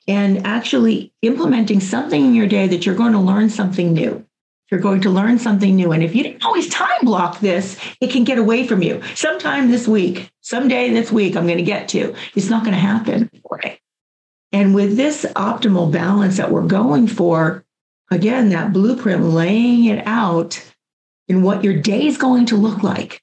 and 0.09 0.45
actually 0.45 1.13
implementing 1.23 1.79
something 1.79 2.25
in 2.25 2.35
your 2.35 2.49
day 2.49 2.67
that 2.67 2.85
you're 2.85 2.97
going 2.97 3.13
to 3.13 3.21
learn 3.21 3.49
something 3.49 3.93
new. 3.93 4.27
You're 4.71 4.81
going 4.81 5.01
to 5.03 5.11
learn 5.11 5.39
something 5.39 5.75
new. 5.75 5.93
And 5.93 6.03
if 6.03 6.15
you 6.15 6.23
didn't 6.23 6.45
always 6.45 6.69
time 6.69 6.89
block 7.03 7.41
this, 7.41 7.79
it 8.01 8.11
can 8.11 8.25
get 8.25 8.39
away 8.39 8.67
from 8.67 8.83
you. 8.83 9.03
Sometime 9.15 9.71
this 9.71 9.89
week, 9.89 10.31
someday 10.41 10.91
this 10.91 11.11
week, 11.11 11.37
I'm 11.37 11.47
going 11.47 11.59
to 11.59 11.65
get 11.65 11.89
to. 11.91 12.15
It's 12.35 12.51
not 12.51 12.63
going 12.63 12.75
to 12.75 12.81
happen. 12.81 13.31
And 14.53 14.75
with 14.75 14.97
this 14.97 15.25
optimal 15.37 15.93
balance 15.93 16.37
that 16.37 16.51
we're 16.51 16.67
going 16.67 17.07
for, 17.07 17.65
again, 18.11 18.51
that 18.51 18.73
blueprint, 18.73 19.25
laying 19.25 19.87
it 19.87 20.07
out 20.07 20.63
in 21.29 21.43
what 21.43 21.65
your 21.65 21.81
day 21.81 22.07
is 22.07 22.17
going 22.17 22.47
to 22.47 22.57
look 22.57 22.83
like 22.83 23.23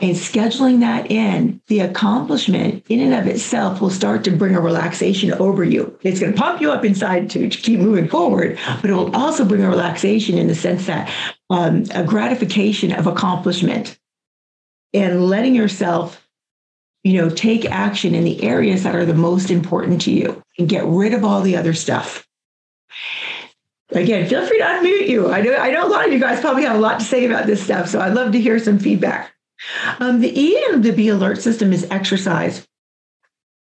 and 0.00 0.16
scheduling 0.16 0.80
that 0.80 1.10
in, 1.10 1.60
the 1.66 1.80
accomplishment 1.80 2.84
in 2.88 3.00
and 3.00 3.14
of 3.14 3.26
itself 3.26 3.80
will 3.80 3.90
start 3.90 4.24
to 4.24 4.30
bring 4.30 4.54
a 4.54 4.60
relaxation 4.60 5.32
over 5.34 5.64
you. 5.64 5.96
It's 6.02 6.20
going 6.20 6.32
to 6.32 6.38
pump 6.38 6.60
you 6.60 6.70
up 6.70 6.84
inside 6.84 7.30
to, 7.30 7.48
keep 7.48 7.80
moving 7.80 8.08
forward, 8.08 8.58
but 8.80 8.90
it 8.90 8.94
will 8.94 9.14
also 9.14 9.44
bring 9.44 9.62
a 9.62 9.68
relaxation 9.68 10.38
in 10.38 10.46
the 10.46 10.54
sense 10.54 10.86
that 10.86 11.12
um, 11.50 11.84
a 11.94 12.04
gratification 12.04 12.92
of 12.92 13.06
accomplishment 13.06 13.98
and 14.92 15.26
letting 15.26 15.54
yourself, 15.54 16.26
you 17.02 17.20
know, 17.20 17.28
take 17.28 17.64
action 17.66 18.14
in 18.14 18.24
the 18.24 18.42
areas 18.42 18.82
that 18.84 18.94
are 18.94 19.04
the 19.04 19.14
most 19.14 19.50
important 19.50 20.00
to 20.02 20.12
you 20.12 20.42
and 20.58 20.68
get 20.68 20.84
rid 20.84 21.14
of 21.14 21.24
all 21.24 21.42
the 21.42 21.56
other 21.56 21.74
stuff. 21.74 22.26
Again, 23.90 24.28
feel 24.28 24.46
free 24.46 24.58
to 24.58 24.64
unmute 24.64 25.08
you. 25.08 25.30
I 25.30 25.40
know 25.42 25.54
I 25.54 25.70
know 25.70 25.86
a 25.86 25.90
lot 25.90 26.06
of 26.06 26.12
you 26.12 26.18
guys 26.18 26.40
probably 26.40 26.64
have 26.64 26.76
a 26.76 26.80
lot 26.80 27.00
to 27.00 27.04
say 27.04 27.26
about 27.26 27.46
this 27.46 27.62
stuff, 27.62 27.88
so 27.88 28.00
I'd 28.00 28.14
love 28.14 28.32
to 28.32 28.40
hear 28.40 28.58
some 28.58 28.78
feedback. 28.78 29.33
Um, 30.00 30.20
the 30.20 30.38
E 30.38 30.64
in 30.70 30.82
the 30.82 30.92
B 30.92 31.08
Alert 31.08 31.40
system 31.40 31.72
is 31.72 31.86
exercise. 31.90 32.66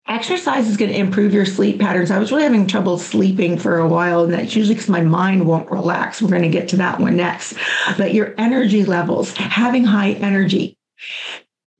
Exercise 0.08 0.68
is 0.68 0.76
going 0.76 0.90
to 0.90 0.98
improve 0.98 1.32
your 1.32 1.46
sleep 1.46 1.78
patterns. 1.78 2.10
I 2.10 2.18
was 2.18 2.32
really 2.32 2.42
having 2.42 2.66
trouble 2.66 2.98
sleeping 2.98 3.56
for 3.56 3.78
a 3.78 3.88
while, 3.88 4.24
and 4.24 4.32
that's 4.32 4.56
usually 4.56 4.74
because 4.74 4.88
my 4.88 5.00
mind 5.00 5.46
won't 5.46 5.70
relax. 5.70 6.20
We're 6.20 6.28
going 6.28 6.42
to 6.42 6.48
get 6.48 6.68
to 6.68 6.76
that 6.78 6.98
one 6.98 7.16
next. 7.16 7.54
But 7.96 8.12
your 8.12 8.34
energy 8.36 8.84
levels, 8.84 9.32
having 9.36 9.84
high 9.84 10.12
energy. 10.12 10.76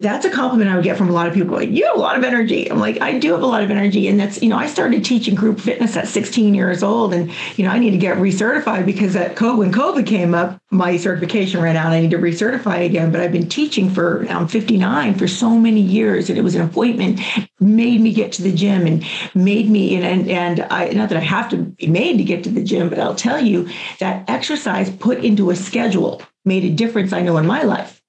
That's 0.03 0.27
a 0.27 0.31
compliment 0.31 0.69
I 0.69 0.75
would 0.75 0.83
get 0.83 0.99
from 0.99 1.09
a 1.09 1.13
lot 1.13 1.29
of 1.29 1.33
people. 1.33 1.55
Like, 1.55 1.71
you 1.71 1.87
have 1.87 1.97
a 1.97 2.01
lot 2.01 2.19
of 2.19 2.25
energy. 2.25 2.71
I'm 2.71 2.81
like, 2.81 3.01
I 3.01 3.19
do 3.19 3.33
have 3.33 3.43
a 3.43 3.47
lot 3.47 3.63
of 3.63 3.71
energy. 3.71 4.09
And 4.09 4.19
that's, 4.19 4.43
you 4.43 4.49
know, 4.49 4.57
I 4.57 4.67
started 4.67 5.05
teaching 5.05 5.37
group 5.37 5.61
fitness 5.61 5.97
at 5.97 6.09
16 6.09 6.55
years 6.55 6.83
old. 6.83 7.15
And, 7.15 7.33
you 7.57 7.65
know, 7.65 7.71
I 7.71 7.79
need 7.79 7.93
to 7.93 7.99
get 7.99 8.19
recertified 8.19 8.85
because 8.85 9.15
at 9.15 9.37
COVID, 9.37 9.59
when 9.59 9.73
COVID 9.73 10.05
came 10.05 10.35
up, 10.35 10.61
my 10.73 10.97
certification 10.97 11.63
ran 11.63 11.77
out. 11.77 11.93
I 11.93 12.01
need 12.01 12.11
to 12.11 12.19
recertify 12.19 12.85
again. 12.85 13.13
But 13.13 13.21
I've 13.21 13.31
been 13.31 13.49
teaching 13.49 13.89
for, 13.89 14.27
I'm 14.29 14.49
59 14.49 15.15
for 15.15 15.29
so 15.29 15.51
many 15.51 15.81
years. 15.81 16.29
And 16.29 16.37
it 16.37 16.43
was 16.43 16.57
an 16.57 16.63
appointment, 16.63 17.21
made 17.61 18.01
me 18.01 18.13
get 18.13 18.33
to 18.33 18.43
the 18.43 18.53
gym 18.53 18.89
and 18.89 19.05
made 19.37 19.71
me, 19.71 19.95
and, 19.95 20.05
and, 20.05 20.29
and 20.29 20.61
I, 20.73 20.89
not 20.89 21.11
that 21.11 21.19
I 21.19 21.23
have 21.23 21.49
to 21.51 21.59
be 21.59 21.87
made 21.87 22.19
to 22.19 22.25
get 22.25 22.43
to 22.43 22.51
the 22.51 22.65
gym, 22.65 22.89
but 22.89 22.99
I'll 22.99 23.15
tell 23.15 23.41
you 23.41 23.69
that 24.01 24.29
exercise 24.29 24.91
put 24.91 25.25
into 25.25 25.51
a 25.51 25.57
schedule 25.57 26.23
made 26.45 26.65
a 26.65 26.71
difference, 26.71 27.13
I 27.13 27.23
know, 27.23 27.37
in 27.37 27.47
my 27.47 27.63
life 27.63 28.02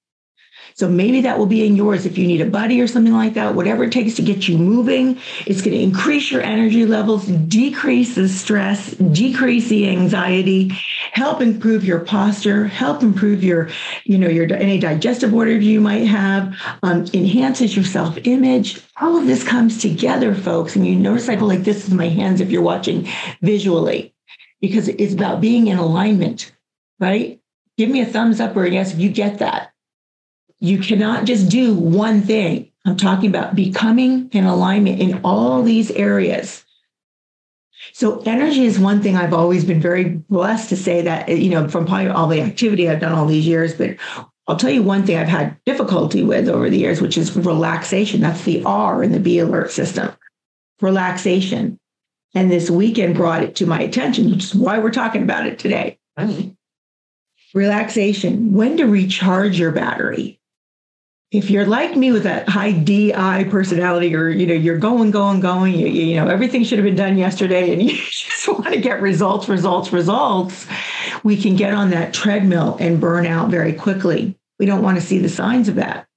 so 0.76 0.90
maybe 0.90 1.22
that 1.22 1.38
will 1.38 1.46
be 1.46 1.66
in 1.66 1.76
yours 1.76 2.06
if 2.06 2.18
you 2.18 2.26
need 2.26 2.42
a 2.42 2.50
buddy 2.50 2.82
or 2.82 2.88
something 2.88 3.14
like 3.14 3.36
that, 3.36 3.56
whatever 3.56 3.84
it 3.84 3.92
takes 3.92 4.16
to 4.16 4.22
get 4.22 4.48
you 4.48 4.58
moving. 4.58 5.20
It's 5.46 5.62
going 5.62 5.78
to 5.78 5.84
increase 5.84 6.32
your 6.32 6.42
energy 6.42 6.86
levels, 6.86 7.26
decrease 7.28 8.16
the 8.16 8.28
stress, 8.28 8.92
decrease 8.92 9.70
the 9.70 9.90
anxiety, 9.90 10.70
help 11.12 11.42
improve 11.42 11.84
your 11.84 12.00
posture, 12.00 12.66
help 12.66 13.04
improve 13.04 13.44
your, 13.44 13.70
you 14.04 14.18
know, 14.18 14.28
your 14.28 14.52
any 14.54 14.80
digestive 14.80 15.34
orders 15.34 15.64
you 15.64 15.80
might 15.80 16.08
have, 16.08 16.56
um, 16.82 17.06
enhances 17.14 17.76
your 17.76 17.86
self-image. 17.86 18.82
All 19.00 19.18
of 19.18 19.28
this 19.28 19.44
comes 19.44 19.80
together, 19.80 20.34
folks. 20.34 20.76
And 20.76 20.88
you 20.88 20.96
notice 20.96 21.30
I 21.30 21.36
go 21.36 21.46
like 21.46 21.64
this 21.64 21.86
with 21.86 21.94
my 21.94 22.08
hands 22.08 22.42
if 22.42 22.50
you're 22.50 22.62
watching 22.62 23.08
visually, 23.42 24.14
because 24.60 24.88
it's 24.88 25.14
about 25.14 25.42
being 25.42 25.68
in 25.68 25.78
alignment, 25.78 26.52
right? 27.00 27.40
Give 27.78 27.90
me 27.90 28.02
a 28.02 28.06
thumbs 28.06 28.40
up 28.40 28.56
or 28.56 28.66
a 28.66 28.70
yes 28.70 28.94
if 28.94 29.00
you 29.00 29.10
get 29.10 29.40
that 29.40 29.73
you 30.64 30.78
cannot 30.78 31.26
just 31.26 31.50
do 31.50 31.76
one 31.76 32.22
thing. 32.22 32.72
I'm 32.86 32.96
talking 32.96 33.30
about 33.30 33.54
becoming 33.54 34.30
in 34.32 34.46
alignment 34.46 35.02
in 35.02 35.20
all 35.26 35.62
these 35.62 35.92
areas. 35.92 36.64
So 37.92 38.22
energy 38.22 38.64
is 38.64 38.80
one 38.80 39.02
thing 39.02 39.18
I've 39.18 39.34
always 39.34 39.66
been 39.66 39.82
very 39.82 40.06
blessed 40.06 40.70
to 40.70 40.78
say 40.78 41.02
that, 41.02 41.28
you 41.28 41.50
know, 41.50 41.68
from 41.68 41.86
probably 41.86 42.08
all 42.08 42.28
the 42.28 42.40
activity 42.40 42.90
I've 42.90 43.02
done 43.02 43.12
all 43.12 43.26
these 43.26 43.46
years, 43.46 43.74
but 43.74 43.98
I'll 44.48 44.56
tell 44.56 44.70
you 44.70 44.84
one 44.84 45.06
thing 45.06 45.18
I've 45.18 45.28
had 45.28 45.58
difficulty 45.66 46.24
with 46.24 46.48
over 46.48 46.70
the 46.70 46.80
years, 46.80 47.02
which 47.02 47.18
is 47.18 47.36
relaxation. 47.36 48.22
That's 48.22 48.46
the 48.46 48.64
R 48.64 49.04
in 49.04 49.12
the 49.12 49.20
B 49.20 49.40
alert 49.40 49.70
system. 49.70 50.16
Relaxation. 50.80 51.78
And 52.36 52.50
this 52.50 52.70
weekend 52.70 53.16
brought 53.16 53.44
it 53.44 53.58
to 53.58 53.66
my 53.66 53.82
attention, 53.82 54.32
which 54.32 54.46
is 54.46 54.56
why 54.56 54.80
we're 54.80 54.92
talking 54.92 55.24
about 55.24 55.46
it 55.46 55.60
today. 55.60 56.00
Relaxation, 57.54 58.54
when 58.54 58.78
to 58.78 58.86
recharge 58.86 59.60
your 59.60 59.74
battery 59.74 60.40
if 61.34 61.50
you're 61.50 61.66
like 61.66 61.98
me 61.98 62.12
with 62.12 62.24
that 62.24 62.48
high 62.48 62.72
DI 62.72 63.46
personality, 63.46 64.16
or 64.16 64.30
you 64.30 64.46
know, 64.46 64.54
you're 64.54 64.78
going, 64.78 65.10
going, 65.10 65.40
going, 65.40 65.74
you, 65.74 65.88
you 65.88 66.16
know, 66.16 66.28
everything 66.28 66.64
should 66.64 66.78
have 66.78 66.86
been 66.86 66.96
done 66.96 67.18
yesterday, 67.18 67.74
and 67.74 67.82
you 67.82 67.98
just 67.98 68.48
want 68.48 68.68
to 68.68 68.80
get 68.80 69.02
results, 69.02 69.50
results, 69.50 69.92
results, 69.92 70.68
we 71.24 71.36
can 71.36 71.56
get 71.56 71.74
on 71.74 71.90
that 71.90 72.14
treadmill 72.14 72.78
and 72.80 73.02
burn 73.02 73.26
out 73.26 73.50
very 73.50 73.74
quickly. 73.74 74.38
We 74.60 74.68
don't 74.68 74.84
want 74.84 74.98
to 74.98 75.06
see 75.06 75.18
the 75.18 75.28
signs 75.28 75.68
of 75.68 75.76
that. 75.76 76.08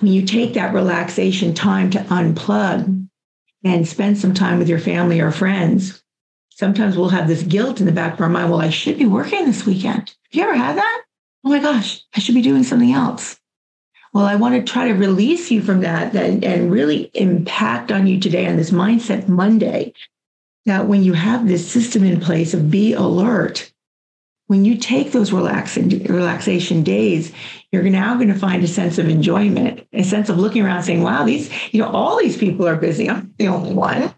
When 0.00 0.12
you 0.12 0.24
take 0.24 0.54
that 0.54 0.72
relaxation 0.72 1.52
time 1.52 1.90
to 1.90 1.98
unplug 1.98 3.06
and 3.64 3.86
spend 3.86 4.16
some 4.16 4.32
time 4.32 4.58
with 4.58 4.68
your 4.68 4.78
family 4.78 5.20
or 5.20 5.30
friends, 5.30 6.02
sometimes 6.48 6.96
we'll 6.96 7.10
have 7.10 7.28
this 7.28 7.42
guilt 7.42 7.80
in 7.80 7.86
the 7.86 7.92
back 7.92 8.14
of 8.14 8.20
our 8.22 8.30
mind. 8.30 8.50
Well, 8.50 8.62
I 8.62 8.70
should 8.70 8.98
be 8.98 9.06
working 9.06 9.44
this 9.44 9.66
weekend. 9.66 10.08
Have 10.08 10.32
you 10.32 10.42
ever 10.42 10.54
had 10.54 10.78
that? 10.78 11.02
Oh 11.44 11.50
my 11.50 11.58
gosh, 11.58 12.02
I 12.16 12.20
should 12.20 12.34
be 12.34 12.42
doing 12.42 12.62
something 12.62 12.92
else. 12.92 13.38
Well, 14.12 14.24
I 14.24 14.36
want 14.36 14.54
to 14.54 14.72
try 14.72 14.88
to 14.88 14.94
release 14.94 15.50
you 15.50 15.60
from 15.62 15.80
that 15.80 16.14
and, 16.14 16.42
and 16.44 16.72
really 16.72 17.10
impact 17.14 17.92
on 17.92 18.06
you 18.06 18.18
today 18.18 18.46
on 18.46 18.56
this 18.56 18.70
Mindset 18.70 19.28
Monday. 19.28 19.92
That 20.66 20.86
when 20.86 21.02
you 21.02 21.14
have 21.14 21.48
this 21.48 21.70
system 21.70 22.04
in 22.04 22.20
place 22.20 22.52
of 22.52 22.70
be 22.70 22.92
alert, 22.92 23.72
when 24.48 24.64
you 24.64 24.76
take 24.76 25.12
those 25.12 25.32
relaxing, 25.32 26.04
relaxation 26.04 26.82
days, 26.82 27.32
you're 27.70 27.82
now 27.84 28.14
going 28.14 28.28
to 28.28 28.34
find 28.34 28.64
a 28.64 28.68
sense 28.68 28.98
of 28.98 29.08
enjoyment, 29.08 29.86
a 29.92 30.02
sense 30.02 30.28
of 30.28 30.38
looking 30.38 30.64
around 30.64 30.82
saying, 30.82 31.02
wow, 31.02 31.24
these, 31.24 31.50
you 31.72 31.80
know, 31.80 31.90
all 31.90 32.18
these 32.18 32.36
people 32.36 32.66
are 32.66 32.76
busy. 32.76 33.08
I'm 33.08 33.34
the 33.38 33.48
only 33.48 33.72
one. 33.72 34.14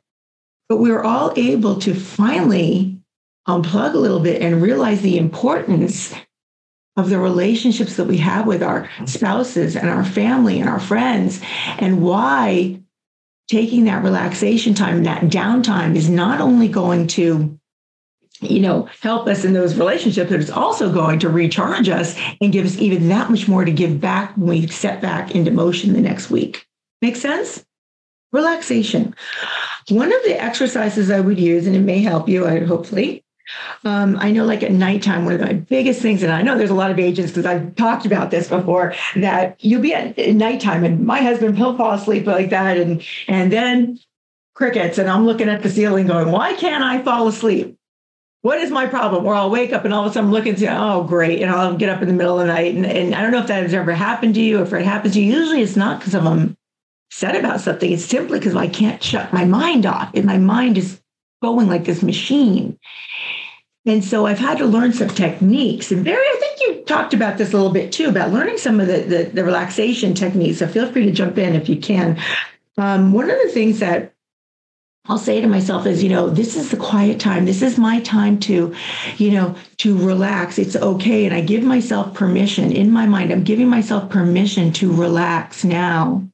But 0.68 0.76
we 0.76 0.90
we're 0.90 1.02
all 1.02 1.32
able 1.37 1.80
to 1.80 1.94
finally 1.94 3.00
unplug 3.49 3.94
a 3.94 3.99
little 3.99 4.20
bit 4.20 4.40
and 4.40 4.62
realize 4.62 5.02
the 5.02 5.18
importance 5.18 6.14
of 7.00 7.11
the 7.11 7.19
relationships 7.19 7.97
that 7.97 8.04
we 8.04 8.19
have 8.19 8.47
with 8.47 8.62
our 8.62 8.88
spouses 9.07 9.75
and 9.76 9.88
our 9.88 10.04
family 10.04 10.61
and 10.61 10.69
our 10.69 10.80
friends, 10.80 11.40
and 11.78 12.02
why 12.02 12.80
taking 13.49 13.85
that 13.85 14.04
relaxation 14.04 14.75
time, 14.75 15.02
that 15.02 15.23
downtime 15.23 15.97
is 15.97 16.09
not 16.09 16.40
only 16.40 16.69
going 16.69 17.07
to 17.09 17.59
you 18.42 18.61
know 18.61 18.88
help 19.00 19.26
us 19.26 19.45
in 19.45 19.52
those 19.52 19.76
relationships 19.76 20.30
but 20.30 20.40
it's 20.40 20.50
also 20.50 20.90
going 20.90 21.19
to 21.19 21.28
recharge 21.28 21.90
us 21.90 22.19
and 22.40 22.52
give 22.52 22.64
us 22.64 22.78
even 22.78 23.09
that 23.09 23.28
much 23.28 23.47
more 23.47 23.66
to 23.66 23.73
give 23.73 24.00
back 24.00 24.35
when 24.37 24.49
we 24.49 24.66
set 24.66 25.02
back 25.02 25.35
into 25.35 25.50
motion 25.50 25.92
the 25.92 26.00
next 26.00 26.30
week. 26.30 26.66
Make 27.02 27.16
sense? 27.16 27.64
Relaxation. 28.33 29.14
One 29.88 30.12
of 30.12 30.23
the 30.25 30.40
exercises 30.40 31.11
i 31.11 31.21
would 31.21 31.38
use 31.38 31.66
and 31.66 31.76
it 31.76 31.80
may 31.80 32.00
help 32.00 32.28
you 32.28 32.47
I 32.47 32.61
hopefully 32.64 33.25
um, 33.85 34.16
I 34.19 34.30
know, 34.30 34.45
like 34.45 34.62
at 34.62 34.73
nighttime, 34.73 35.25
one 35.25 35.35
of 35.35 35.40
my 35.40 35.54
biggest 35.54 36.02
things, 36.02 36.23
and 36.23 36.33
I 36.33 36.42
know 36.42 36.57
there's 36.57 36.71
a 36.71 36.75
lot 36.75 36.90
of 36.90 36.99
agents 36.99 37.33
because 37.33 37.47
I've 37.47 37.75
talked 37.76 38.07
about 38.07 38.30
this 38.30 38.49
before, 38.49 38.95
that 39.16 39.57
you'll 39.61 39.83
be 39.83 39.95
at, 39.95 40.19
at 40.19 40.35
nighttime, 40.35 40.85
and 40.85 41.07
my 41.07 41.21
husband 41.21 41.57
he'll 41.57 41.76
fall 41.76 41.92
asleep 41.92 42.26
like 42.26 42.50
that, 42.50 42.76
and 42.76 43.02
and 43.28 43.52
then 43.52 43.99
crickets, 44.54 44.99
and 44.99 45.09
I'm 45.09 45.25
looking 45.25 45.49
at 45.49 45.62
the 45.62 45.71
ceiling, 45.71 46.07
going, 46.07 46.30
why 46.30 46.52
can't 46.54 46.85
I 46.85 47.02
fall 47.02 47.26
asleep? 47.28 47.78
What 48.42 48.59
is 48.59 48.71
my 48.71 48.87
problem? 48.87 49.26
Or 49.26 49.35
I'll 49.35 49.50
wake 49.50 49.73
up 49.73 49.85
and 49.85 49.92
all 49.92 50.04
of 50.04 50.11
a 50.11 50.14
sudden 50.14 50.30
looking 50.30 50.54
and 50.54 50.78
oh, 50.78 51.04
great. 51.04 51.42
And 51.42 51.50
I'll 51.50 51.76
get 51.76 51.90
up 51.90 52.00
in 52.00 52.09
the 52.09 52.14
middle 52.14 52.40
of 52.40 52.47
the 52.47 52.52
night. 52.52 52.75
And, 52.75 52.87
and 52.87 53.14
I 53.14 53.21
don't 53.21 53.33
know 53.33 53.40
if 53.40 53.49
that 53.49 53.62
has 53.62 53.75
ever 53.75 53.92
happened 53.92 54.35
to 54.35 54.40
you. 54.40 54.61
Or 54.61 54.62
if 54.62 54.73
it 54.73 54.85
happens 54.85 55.14
to 55.14 55.21
you, 55.21 55.35
usually 55.35 55.61
it's 55.61 55.76
not 55.76 55.99
because 55.99 56.14
I'm 56.14 56.57
upset 57.11 57.37
about 57.37 57.61
something. 57.61 57.92
It's 57.92 58.04
simply 58.04 58.38
because 58.38 58.57
I 58.57 58.66
can't 58.66 59.02
shut 59.02 59.33
my 59.33 59.45
mind 59.45 59.85
off. 59.85 60.11
And 60.14 60.25
my 60.25 60.38
mind 60.38 60.78
is 60.78 61.00
going 61.42 61.69
like 61.69 61.85
this 61.85 62.02
machine. 62.02 62.78
And 63.87 64.04
so 64.04 64.26
I've 64.26 64.38
had 64.38 64.58
to 64.58 64.66
learn 64.66 64.92
some 64.92 65.08
techniques. 65.08 65.90
And 65.90 66.04
Barry, 66.04 66.22
I 66.22 66.37
think 66.38 66.60
you 66.60 66.84
talked 66.84 67.14
about 67.14 67.38
this 67.38 67.52
a 67.52 67.56
little 67.56 67.72
bit 67.72 67.92
too, 67.92 68.08
about 68.08 68.30
learning 68.30 68.58
some 68.58 68.78
of 68.78 68.87
the, 68.87 69.00
the, 69.00 69.25
the 69.32 69.44
relaxation 69.44 70.14
techniques. 70.14 70.58
So 70.58 70.68
feel 70.68 70.90
free 70.92 71.06
to 71.06 71.12
jump 71.12 71.38
in 71.38 71.54
if 71.54 71.68
you 71.68 71.76
can. 71.76 72.20
Um, 72.76 73.12
one 73.12 73.30
of 73.30 73.38
the 73.42 73.49
things 73.49 73.80
that 73.80 74.14
I'll 75.06 75.18
say 75.18 75.40
to 75.40 75.49
myself 75.49 75.87
is, 75.87 76.02
you 76.02 76.10
know, 76.10 76.28
this 76.28 76.56
is 76.56 76.70
the 76.70 76.76
quiet 76.76 77.18
time. 77.18 77.46
This 77.46 77.62
is 77.62 77.78
my 77.78 78.00
time 78.00 78.38
to, 78.40 78.75
you 79.16 79.30
know, 79.30 79.56
to 79.78 79.96
relax. 79.96 80.58
It's 80.58 80.76
okay. 80.76 81.25
And 81.25 81.34
I 81.34 81.40
give 81.40 81.64
myself 81.64 82.12
permission 82.12 82.70
in 82.70 82.90
my 82.90 83.06
mind. 83.06 83.32
I'm 83.32 83.44
giving 83.44 83.68
myself 83.68 84.10
permission 84.10 84.72
to 84.75 84.92
relax 84.92 85.64
now 85.64 86.28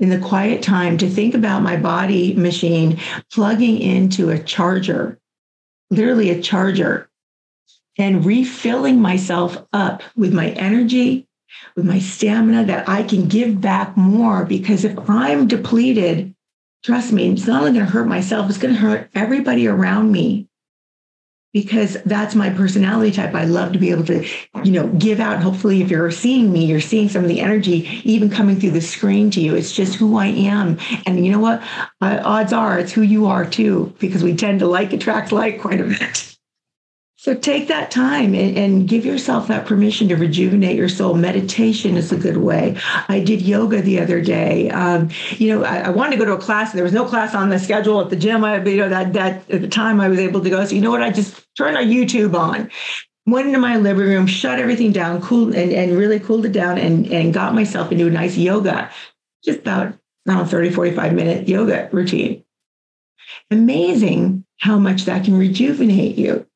in 0.00 0.08
the 0.08 0.18
quiet 0.18 0.62
time 0.62 0.96
to 0.98 1.08
think 1.08 1.34
about 1.34 1.62
my 1.62 1.76
body 1.76 2.34
machine 2.34 2.98
plugging 3.30 3.78
into 3.78 4.30
a 4.30 4.38
charger 4.38 5.18
literally 5.90 6.30
a 6.30 6.42
charger 6.42 7.08
and 7.98 8.24
refilling 8.24 9.00
myself 9.00 9.66
up 9.72 10.02
with 10.16 10.32
my 10.32 10.50
energy, 10.50 11.26
with 11.74 11.84
my 11.84 11.98
stamina 11.98 12.64
that 12.64 12.88
I 12.88 13.02
can 13.02 13.26
give 13.26 13.60
back 13.60 13.96
more. 13.96 14.44
Because 14.44 14.84
if 14.84 14.96
I'm 15.08 15.48
depleted, 15.48 16.34
trust 16.84 17.12
me, 17.12 17.30
it's 17.30 17.46
not 17.46 17.62
only 17.62 17.72
going 17.72 17.86
to 17.86 17.90
hurt 17.90 18.06
myself, 18.06 18.48
it's 18.48 18.58
going 18.58 18.74
to 18.74 18.80
hurt 18.80 19.10
everybody 19.14 19.66
around 19.66 20.12
me 20.12 20.48
because 21.62 21.96
that's 22.04 22.34
my 22.34 22.50
personality 22.50 23.10
type. 23.10 23.34
I 23.34 23.44
love 23.44 23.72
to 23.72 23.78
be 23.78 23.90
able 23.90 24.04
to, 24.04 24.24
you 24.62 24.70
know, 24.72 24.86
give 24.88 25.18
out. 25.18 25.42
Hopefully, 25.42 25.82
if 25.82 25.90
you're 25.90 26.10
seeing 26.10 26.52
me, 26.52 26.64
you're 26.64 26.80
seeing 26.80 27.08
some 27.08 27.24
of 27.24 27.28
the 27.28 27.40
energy 27.40 28.00
even 28.04 28.30
coming 28.30 28.60
through 28.60 28.70
the 28.70 28.80
screen 28.80 29.30
to 29.32 29.40
you. 29.40 29.56
It's 29.56 29.72
just 29.72 29.96
who 29.96 30.16
I 30.16 30.26
am. 30.26 30.78
And 31.04 31.24
you 31.24 31.32
know 31.32 31.40
what? 31.40 31.60
Uh, 32.00 32.20
odds 32.24 32.52
are 32.52 32.78
it's 32.78 32.92
who 32.92 33.02
you 33.02 33.26
are 33.26 33.44
too, 33.44 33.92
because 33.98 34.22
we 34.22 34.36
tend 34.36 34.60
to 34.60 34.66
like 34.66 34.92
attract 34.92 35.32
like 35.32 35.60
quite 35.60 35.80
a 35.80 35.84
bit. 35.84 36.37
So 37.20 37.34
take 37.34 37.66
that 37.66 37.90
time 37.90 38.32
and, 38.32 38.56
and, 38.56 38.88
give 38.88 39.04
yourself 39.04 39.48
that 39.48 39.66
permission 39.66 40.06
to 40.08 40.14
rejuvenate 40.14 40.76
your 40.76 40.88
soul. 40.88 41.14
Meditation 41.14 41.96
is 41.96 42.12
a 42.12 42.16
good 42.16 42.36
way. 42.36 42.76
I 43.08 43.18
did 43.18 43.42
yoga 43.42 43.82
the 43.82 43.98
other 43.98 44.20
day. 44.20 44.70
Um, 44.70 45.10
you 45.30 45.48
know, 45.48 45.64
I, 45.64 45.78
I, 45.78 45.88
wanted 45.88 46.12
to 46.12 46.18
go 46.18 46.26
to 46.26 46.34
a 46.34 46.38
class. 46.38 46.72
There 46.72 46.84
was 46.84 46.92
no 46.92 47.04
class 47.04 47.34
on 47.34 47.48
the 47.48 47.58
schedule 47.58 48.00
at 48.00 48.10
the 48.10 48.16
gym. 48.16 48.44
I, 48.44 48.62
you 48.62 48.76
know, 48.76 48.88
that 48.88 49.14
that 49.14 49.50
at 49.50 49.62
the 49.62 49.68
time 49.68 50.00
I 50.00 50.08
was 50.08 50.20
able 50.20 50.40
to 50.44 50.48
go. 50.48 50.64
So 50.64 50.76
you 50.76 50.80
know 50.80 50.92
what? 50.92 51.02
I 51.02 51.10
just 51.10 51.44
turned 51.56 51.76
our 51.76 51.82
YouTube 51.82 52.38
on, 52.38 52.70
went 53.26 53.48
into 53.48 53.58
my 53.58 53.78
living 53.78 54.06
room, 54.06 54.28
shut 54.28 54.60
everything 54.60 54.92
down, 54.92 55.20
cooled 55.20 55.56
and, 55.56 55.72
and 55.72 55.98
really 55.98 56.20
cooled 56.20 56.46
it 56.46 56.52
down, 56.52 56.78
and 56.78 57.08
and 57.08 57.34
got 57.34 57.52
myself 57.52 57.90
into 57.90 58.06
a 58.06 58.10
nice 58.10 58.36
yoga, 58.36 58.92
just 59.44 59.58
about 59.58 59.92
around 60.28 60.46
30, 60.46 60.70
45 60.70 61.14
minute 61.14 61.48
yoga 61.48 61.88
routine. 61.90 62.44
Amazing 63.50 64.44
how 64.60 64.78
much 64.78 65.04
that 65.06 65.24
can 65.24 65.36
rejuvenate 65.36 66.16
you. 66.16 66.47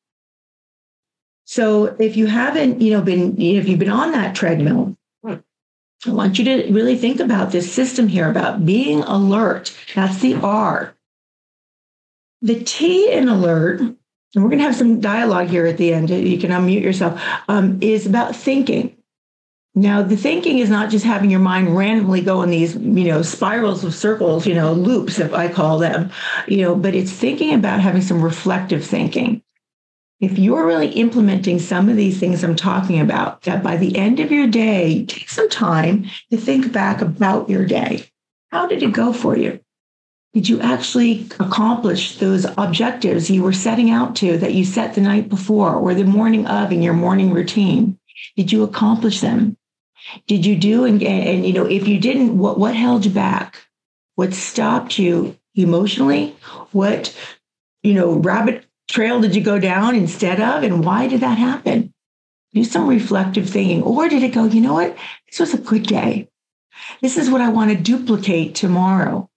So 1.53 1.95
if 1.99 2.17
you 2.17 2.25
haven't, 2.25 2.81
you 2.81 2.93
know, 2.93 3.01
been, 3.03 3.39
if 3.39 3.67
you've 3.67 3.77
been 3.77 3.89
on 3.91 4.11
that 4.13 4.35
treadmill 4.35 4.97
I 5.23 6.11
want 6.11 6.39
you 6.39 6.45
to 6.45 6.73
really 6.73 6.97
think 6.97 7.19
about 7.19 7.51
this 7.51 7.71
system 7.71 8.07
here 8.07 8.27
about 8.27 8.65
being 8.65 9.03
alert. 9.03 9.71
That's 9.93 10.19
the 10.19 10.33
R. 10.35 10.95
The 12.41 12.61
T 12.61 13.11
in 13.11 13.29
alert, 13.29 13.81
and 13.81 13.97
we're 14.35 14.49
going 14.49 14.57
to 14.57 14.65
have 14.65 14.75
some 14.75 14.99
dialogue 14.99 15.47
here 15.47 15.67
at 15.67 15.77
the 15.77 15.93
end. 15.93 16.09
You 16.09 16.39
can 16.39 16.49
unmute 16.49 16.81
yourself, 16.81 17.21
um, 17.47 17.77
is 17.81 18.07
about 18.07 18.35
thinking. 18.35 18.97
Now, 19.75 20.01
the 20.01 20.17
thinking 20.17 20.57
is 20.57 20.71
not 20.71 20.89
just 20.89 21.05
having 21.05 21.29
your 21.29 21.39
mind 21.39 21.77
randomly 21.77 22.21
go 22.21 22.41
in 22.41 22.49
these, 22.49 22.75
you 22.75 23.05
know, 23.05 23.21
spirals 23.21 23.83
of 23.83 23.93
circles, 23.93 24.47
you 24.47 24.55
know, 24.55 24.73
loops, 24.73 25.19
if 25.19 25.33
I 25.33 25.47
call 25.47 25.77
them, 25.77 26.11
you 26.47 26.63
know, 26.63 26.75
but 26.75 26.95
it's 26.95 27.11
thinking 27.11 27.53
about 27.53 27.79
having 27.79 28.01
some 28.01 28.23
reflective 28.23 28.83
thinking. 28.83 29.43
If 30.23 30.39
you're 30.39 30.65
really 30.65 30.87
implementing 30.91 31.59
some 31.59 31.89
of 31.89 31.97
these 31.97 32.17
things 32.17 32.45
I'm 32.45 32.55
talking 32.55 33.01
about, 33.01 33.41
that 33.41 33.61
by 33.61 33.75
the 33.75 33.97
end 33.97 34.21
of 34.21 34.31
your 34.31 34.47
day, 34.47 35.03
take 35.03 35.27
some 35.27 35.49
time 35.49 36.05
to 36.31 36.37
think 36.37 36.71
back 36.71 37.01
about 37.01 37.49
your 37.49 37.65
day. 37.65 38.05
How 38.49 38.65
did 38.65 38.81
it 38.83 38.93
go 38.93 39.11
for 39.11 39.35
you? 39.35 39.59
Did 40.33 40.47
you 40.47 40.61
actually 40.61 41.27
accomplish 41.41 42.19
those 42.19 42.45
objectives 42.57 43.29
you 43.29 43.43
were 43.43 43.51
setting 43.51 43.91
out 43.91 44.15
to 44.15 44.37
that 44.37 44.53
you 44.53 44.63
set 44.63 44.95
the 44.95 45.01
night 45.01 45.27
before 45.27 45.75
or 45.75 45.93
the 45.93 46.05
morning 46.05 46.47
of 46.47 46.71
in 46.71 46.81
your 46.81 46.93
morning 46.93 47.33
routine? 47.33 47.99
Did 48.37 48.49
you 48.49 48.63
accomplish 48.63 49.19
them? 49.19 49.57
Did 50.27 50.45
you 50.45 50.55
do 50.55 50.85
and, 50.85 51.03
and 51.03 51.45
you 51.45 51.51
know 51.51 51.65
if 51.65 51.85
you 51.85 51.99
didn't, 51.99 52.37
what 52.37 52.57
what 52.57 52.77
held 52.77 53.03
you 53.03 53.11
back? 53.11 53.57
What 54.15 54.33
stopped 54.33 54.97
you 54.97 55.37
emotionally? 55.53 56.37
What 56.71 57.13
you 57.81 57.93
know 57.93 58.13
rabbit 58.13 58.65
trail 58.93 59.19
did 59.19 59.35
you 59.35 59.41
go 59.41 59.57
down 59.57 59.95
instead 59.95 60.39
of, 60.39 60.61
and 60.61 60.85
why 60.85 61.07
did 61.07 61.21
that 61.21 61.39
happen? 61.39 61.91
Do 62.53 62.63
some 62.63 62.87
reflective 62.87 63.49
thinking, 63.49 63.81
or 63.81 64.07
did 64.07 64.21
it 64.21 64.33
go? 64.33 64.45
You 64.45 64.61
know 64.61 64.73
what? 64.73 64.95
This 65.27 65.39
was 65.39 65.53
a 65.55 65.57
good 65.57 65.87
day. 65.87 66.29
This 67.01 67.17
is 67.17 67.29
what 67.29 67.41
I 67.41 67.49
want 67.49 67.71
to 67.71 67.77
duplicate 67.77 68.53
tomorrow. 68.53 69.29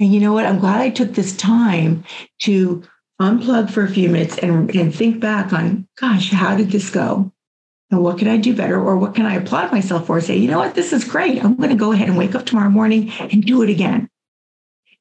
And 0.00 0.12
you 0.12 0.18
know 0.18 0.32
what? 0.32 0.44
I'm 0.44 0.58
glad 0.58 0.80
I 0.80 0.90
took 0.90 1.12
this 1.12 1.36
time 1.36 2.04
to 2.40 2.82
unplug 3.22 3.70
for 3.70 3.84
a 3.84 3.88
few 3.88 4.08
minutes 4.08 4.38
and, 4.38 4.74
and 4.74 4.92
think 4.92 5.20
back 5.20 5.52
on, 5.52 5.86
gosh, 5.96 6.32
how 6.32 6.56
did 6.56 6.72
this 6.72 6.90
go? 6.90 7.30
And 7.92 8.02
what 8.02 8.18
can 8.18 8.26
I 8.26 8.38
do 8.38 8.56
better? 8.56 8.80
Or 8.80 8.96
what 8.96 9.14
can 9.14 9.24
I 9.24 9.36
applaud 9.36 9.70
myself 9.70 10.08
for? 10.08 10.20
Say, 10.20 10.36
you 10.36 10.50
know 10.50 10.58
what, 10.58 10.74
this 10.74 10.92
is 10.92 11.04
great. 11.04 11.44
I'm 11.44 11.54
going 11.54 11.70
to 11.70 11.76
go 11.76 11.92
ahead 11.92 12.08
and 12.08 12.18
wake 12.18 12.34
up 12.34 12.44
tomorrow 12.44 12.70
morning 12.70 13.12
and 13.20 13.44
do 13.44 13.62
it 13.62 13.70
again. 13.70 14.10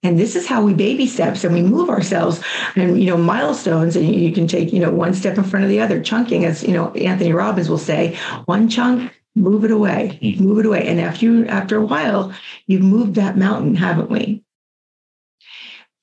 And 0.04 0.20
this 0.20 0.36
is 0.36 0.46
how 0.46 0.62
we 0.62 0.74
baby 0.74 1.08
steps 1.08 1.44
and 1.44 1.54
we 1.54 1.62
move 1.62 1.90
ourselves 1.90 2.42
and, 2.76 3.02
you 3.02 3.10
know, 3.10 3.18
milestones. 3.18 3.96
And 3.96 4.14
you 4.14 4.34
can 4.34 4.48
take, 4.48 4.74
you 4.74 4.80
know, 4.80 4.92
one 4.92 5.14
step 5.14 5.38
in 5.38 5.46
front 5.46 5.64
of 5.64 5.70
the 5.70 5.80
other, 5.80 6.02
chunking, 6.02 6.44
as, 6.44 6.62
you 6.62 6.74
know, 6.74 6.92
Anthony 6.92 7.32
Robbins 7.32 7.70
will 7.70 7.78
say, 7.78 8.18
one 8.46 8.68
chunk, 8.68 9.14
move 9.36 9.64
it 9.64 9.72
away, 9.72 10.20
mm-hmm. 10.22 10.44
move 10.44 10.60
it 10.60 10.66
away. 10.66 10.86
And 10.88 11.00
after 11.00 11.26
you, 11.26 11.46
after 11.48 11.78
a 11.78 11.86
while, 11.86 12.34
you've 12.68 12.84
moved 12.84 13.16
that 13.16 13.38
mountain, 13.38 13.76
haven't 13.76 14.10
we? 14.10 14.44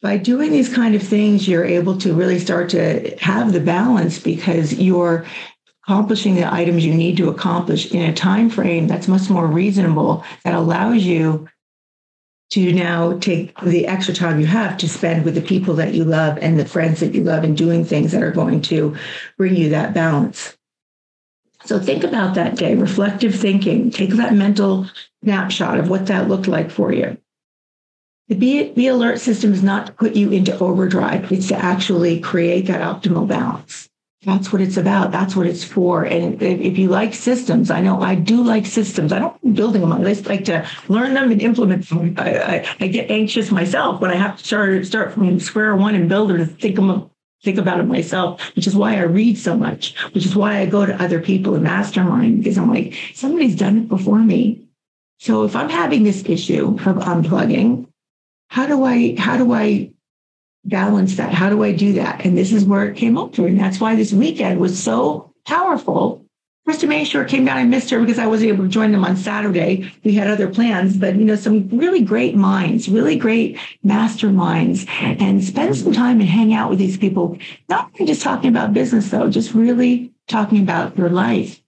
By 0.03 0.17
doing 0.17 0.51
these 0.51 0.73
kind 0.73 0.95
of 0.95 1.03
things, 1.03 1.47
you're 1.47 1.65
able 1.65 1.99
to 1.99 2.15
really 2.15 2.39
start 2.39 2.71
to 2.71 3.15
have 3.19 3.53
the 3.53 3.61
balance 3.61 4.19
because 4.19 4.73
you're 4.73 5.27
accomplishing 5.85 6.37
the 6.37 6.51
items 6.51 6.87
you 6.87 6.95
need 6.95 7.19
to 7.19 7.29
accomplish 7.29 7.93
in 7.93 8.03
a 8.03 8.15
time 8.15 8.49
frame 8.49 8.87
that's 8.87 9.09
much 9.09 9.29
more 9.29 9.47
reasonable 9.47 10.25
that 10.45 10.55
allows 10.55 11.03
you 11.03 11.49
to 12.51 12.73
now 12.73 13.17
take 13.19 13.59
the 13.61 13.87
extra 13.87 14.13
time 14.13 14.41
you 14.41 14.47
have 14.47 14.77
to 14.79 14.89
spend 14.89 15.25
with 15.25 15.35
the 15.35 15.41
people 15.41 15.75
that 15.75 15.95
you 15.95 16.05
love 16.05 16.37
and 16.39 16.59
the 16.59 16.65
friends 16.65 17.01
that 17.01 17.15
you 17.15 17.23
love 17.23 17.45
and 17.45 17.57
doing 17.57 17.85
things 17.85 18.13
that 18.13 18.23
are 18.23 18.33
going 18.33 18.61
to 18.61 18.97
bring 19.37 19.55
you 19.55 19.69
that 19.69 19.95
balance. 19.95 20.57
So 21.65 21.79
think 21.79 22.03
about 22.05 22.35
that 22.35 22.57
day, 22.57 22.75
reflective 22.75 23.35
thinking, 23.35 23.91
take 23.91 24.11
that 24.11 24.35
mental 24.35 24.87
snapshot 25.23 25.79
of 25.79 25.91
what 25.91 26.07
that 26.07 26.29
looked 26.29 26.49
like 26.49 26.71
for 26.71 26.93
you. 26.93 27.19
The 28.29 28.35
be, 28.35 28.71
be 28.71 28.87
alert 28.87 29.21
system 29.21 29.53
is 29.53 29.63
not 29.63 29.87
to 29.87 29.93
put 29.93 30.17
you 30.17 30.31
into 30.31 30.59
overdrive, 30.59 31.31
it's 31.31 31.49
to 31.49 31.57
actually 31.57 32.21
create 32.21 32.67
that 32.67 32.81
optimal 32.81 33.29
balance. 33.29 33.90
That's 34.23 34.53
what 34.53 34.61
it's 34.61 34.77
about. 34.77 35.13
That's 35.13 35.35
what 35.35 35.47
it's 35.47 35.65
for. 35.65 36.05
And 36.05 36.43
if 36.43 36.77
you 36.77 36.89
like 36.89 37.15
systems, 37.15 37.71
I 37.71 37.81
know 37.81 38.03
I 38.03 38.15
do 38.15 38.43
like 38.43 38.67
systems. 38.67 39.13
I 39.13 39.19
don't 39.19 39.55
building 39.55 39.81
them. 39.81 39.93
I 39.93 40.03
just 40.03 40.27
like 40.27 40.45
to 40.45 40.69
learn 40.89 41.15
them 41.15 41.33
and 41.33 41.41
implement 41.41 41.89
them. 41.89 42.15
I, 42.19 42.39
I, 42.39 42.77
I, 42.81 42.87
get 42.89 43.11
anxious 43.11 43.51
myself 43.51 43.99
when 44.03 44.11
I 44.11 44.17
have 44.17 44.37
to 44.37 44.45
start 44.45 44.85
start 44.85 45.15
from 45.15 45.41
square 45.41 45.75
one 45.75 45.95
and 45.95 46.07
build 46.07 46.33
it 46.33 46.41
and 46.41 46.61
think 46.61 46.77
them 46.77 47.11
think 47.43 47.57
about 47.57 47.81
it 47.81 47.85
myself, 47.85 48.55
which 48.55 48.67
is 48.67 48.77
why 48.77 48.97
I 48.97 49.03
read 49.03 49.39
so 49.39 49.57
much, 49.57 49.99
which 50.13 50.27
is 50.27 50.37
why 50.37 50.59
I 50.59 50.67
go 50.67 50.85
to 50.85 51.03
other 51.03 51.21
people 51.21 51.55
in 51.55 51.63
mastermind 51.63 52.39
because 52.39 52.59
I'm 52.59 52.69
like, 52.69 52.95
somebody's 53.15 53.57
done 53.57 53.79
it 53.79 53.89
before 53.89 54.19
me. 54.19 54.67
So 55.19 55.45
if 55.45 55.57
I'm 55.57 55.71
having 55.71 56.03
this 56.03 56.25
issue 56.27 56.77
of 56.79 56.97
unplugging, 56.97 57.87
how 58.49 58.67
do 58.67 58.85
I 58.85 59.15
how 59.19 59.39
do 59.39 59.53
I 59.53 59.93
balance 60.65 61.17
that? 61.17 61.33
How 61.33 61.49
do 61.49 61.63
I 61.63 61.73
do 61.73 61.93
that? 61.95 62.25
And 62.25 62.37
this 62.37 62.53
is 62.53 62.65
where 62.65 62.89
it 62.89 62.97
came 62.97 63.17
up 63.17 63.33
to. 63.35 63.47
And 63.47 63.59
that's 63.59 63.81
why 63.81 63.95
this 63.95 64.13
weekend 64.13 64.61
was 64.61 64.81
so 64.81 65.33
powerful. 65.47 66.25
Krista 66.69 66.87
Mashore 66.89 67.27
came 67.27 67.47
down. 67.47 67.57
I 67.57 67.65
missed 67.65 67.91
her 67.91 67.99
because 67.99 68.19
I 68.19 68.27
wasn't 68.27 68.51
able 68.51 68.65
to 68.65 68.71
join 68.71 68.93
them 68.93 69.05
on 69.05 69.17
Saturday. 69.17 69.91
We 70.05 70.15
had 70.15 70.29
other 70.29 70.49
plans, 70.49 70.97
but 70.97 71.17
you 71.17 71.25
know, 71.25 71.35
some 71.35 71.69
really 71.71 72.03
great 72.03 72.37
minds, 72.37 72.89
really 72.89 73.17
great 73.17 73.59
masterminds, 73.85 74.87
and 75.01 75.43
spend 75.43 75.77
some 75.77 75.93
time 75.93 76.21
and 76.21 76.29
hang 76.29 76.53
out 76.53 76.71
with 76.71 76.79
these 76.79 76.99
people. 76.99 77.39
Not 77.69 77.93
just 77.95 78.23
talking 78.23 78.51
about 78.51 78.75
business 78.75 79.11
though, 79.11 79.31
just 79.31 79.55
really 79.55 80.13
talking 80.29 80.63
about 80.63 80.97
your 80.97 81.09
life. 81.09 81.61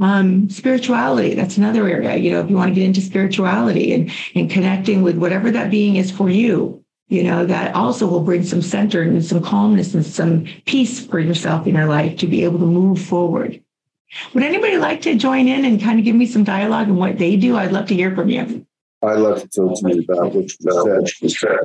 Um, 0.00 0.48
spirituality, 0.48 1.34
that's 1.34 1.58
another 1.58 1.86
area. 1.86 2.16
You 2.16 2.32
know, 2.32 2.40
if 2.40 2.48
you 2.48 2.56
want 2.56 2.70
to 2.70 2.74
get 2.74 2.86
into 2.86 3.02
spirituality 3.02 3.92
and, 3.92 4.10
and 4.34 4.50
connecting 4.50 5.02
with 5.02 5.18
whatever 5.18 5.50
that 5.50 5.70
being 5.70 5.96
is 5.96 6.10
for 6.10 6.30
you, 6.30 6.79
you 7.10 7.24
know, 7.24 7.44
that 7.44 7.74
also 7.74 8.06
will 8.06 8.20
bring 8.20 8.44
some 8.44 8.62
center 8.62 9.02
and 9.02 9.22
some 9.24 9.42
calmness 9.42 9.94
and 9.94 10.06
some 10.06 10.46
peace 10.64 11.04
for 11.04 11.18
yourself 11.18 11.66
in 11.66 11.74
your 11.74 11.86
life 11.86 12.16
to 12.18 12.26
be 12.28 12.44
able 12.44 12.60
to 12.60 12.66
move 12.66 13.02
forward. 13.02 13.60
Would 14.32 14.44
anybody 14.44 14.76
like 14.76 15.02
to 15.02 15.16
join 15.16 15.48
in 15.48 15.64
and 15.64 15.82
kind 15.82 15.98
of 15.98 16.04
give 16.04 16.14
me 16.14 16.26
some 16.26 16.44
dialogue 16.44 16.88
on 16.88 16.96
what 16.96 17.18
they 17.18 17.36
do? 17.36 17.56
I'd 17.56 17.72
love 17.72 17.88
to 17.88 17.94
hear 17.94 18.14
from 18.14 18.28
you. 18.28 18.64
I'd 19.02 19.18
love 19.18 19.42
to 19.42 19.48
talk 19.48 19.80
to 19.80 19.94
you 19.94 20.04
about 20.08 20.34
what 20.34 21.20
you 21.20 21.28
said. 21.28 21.58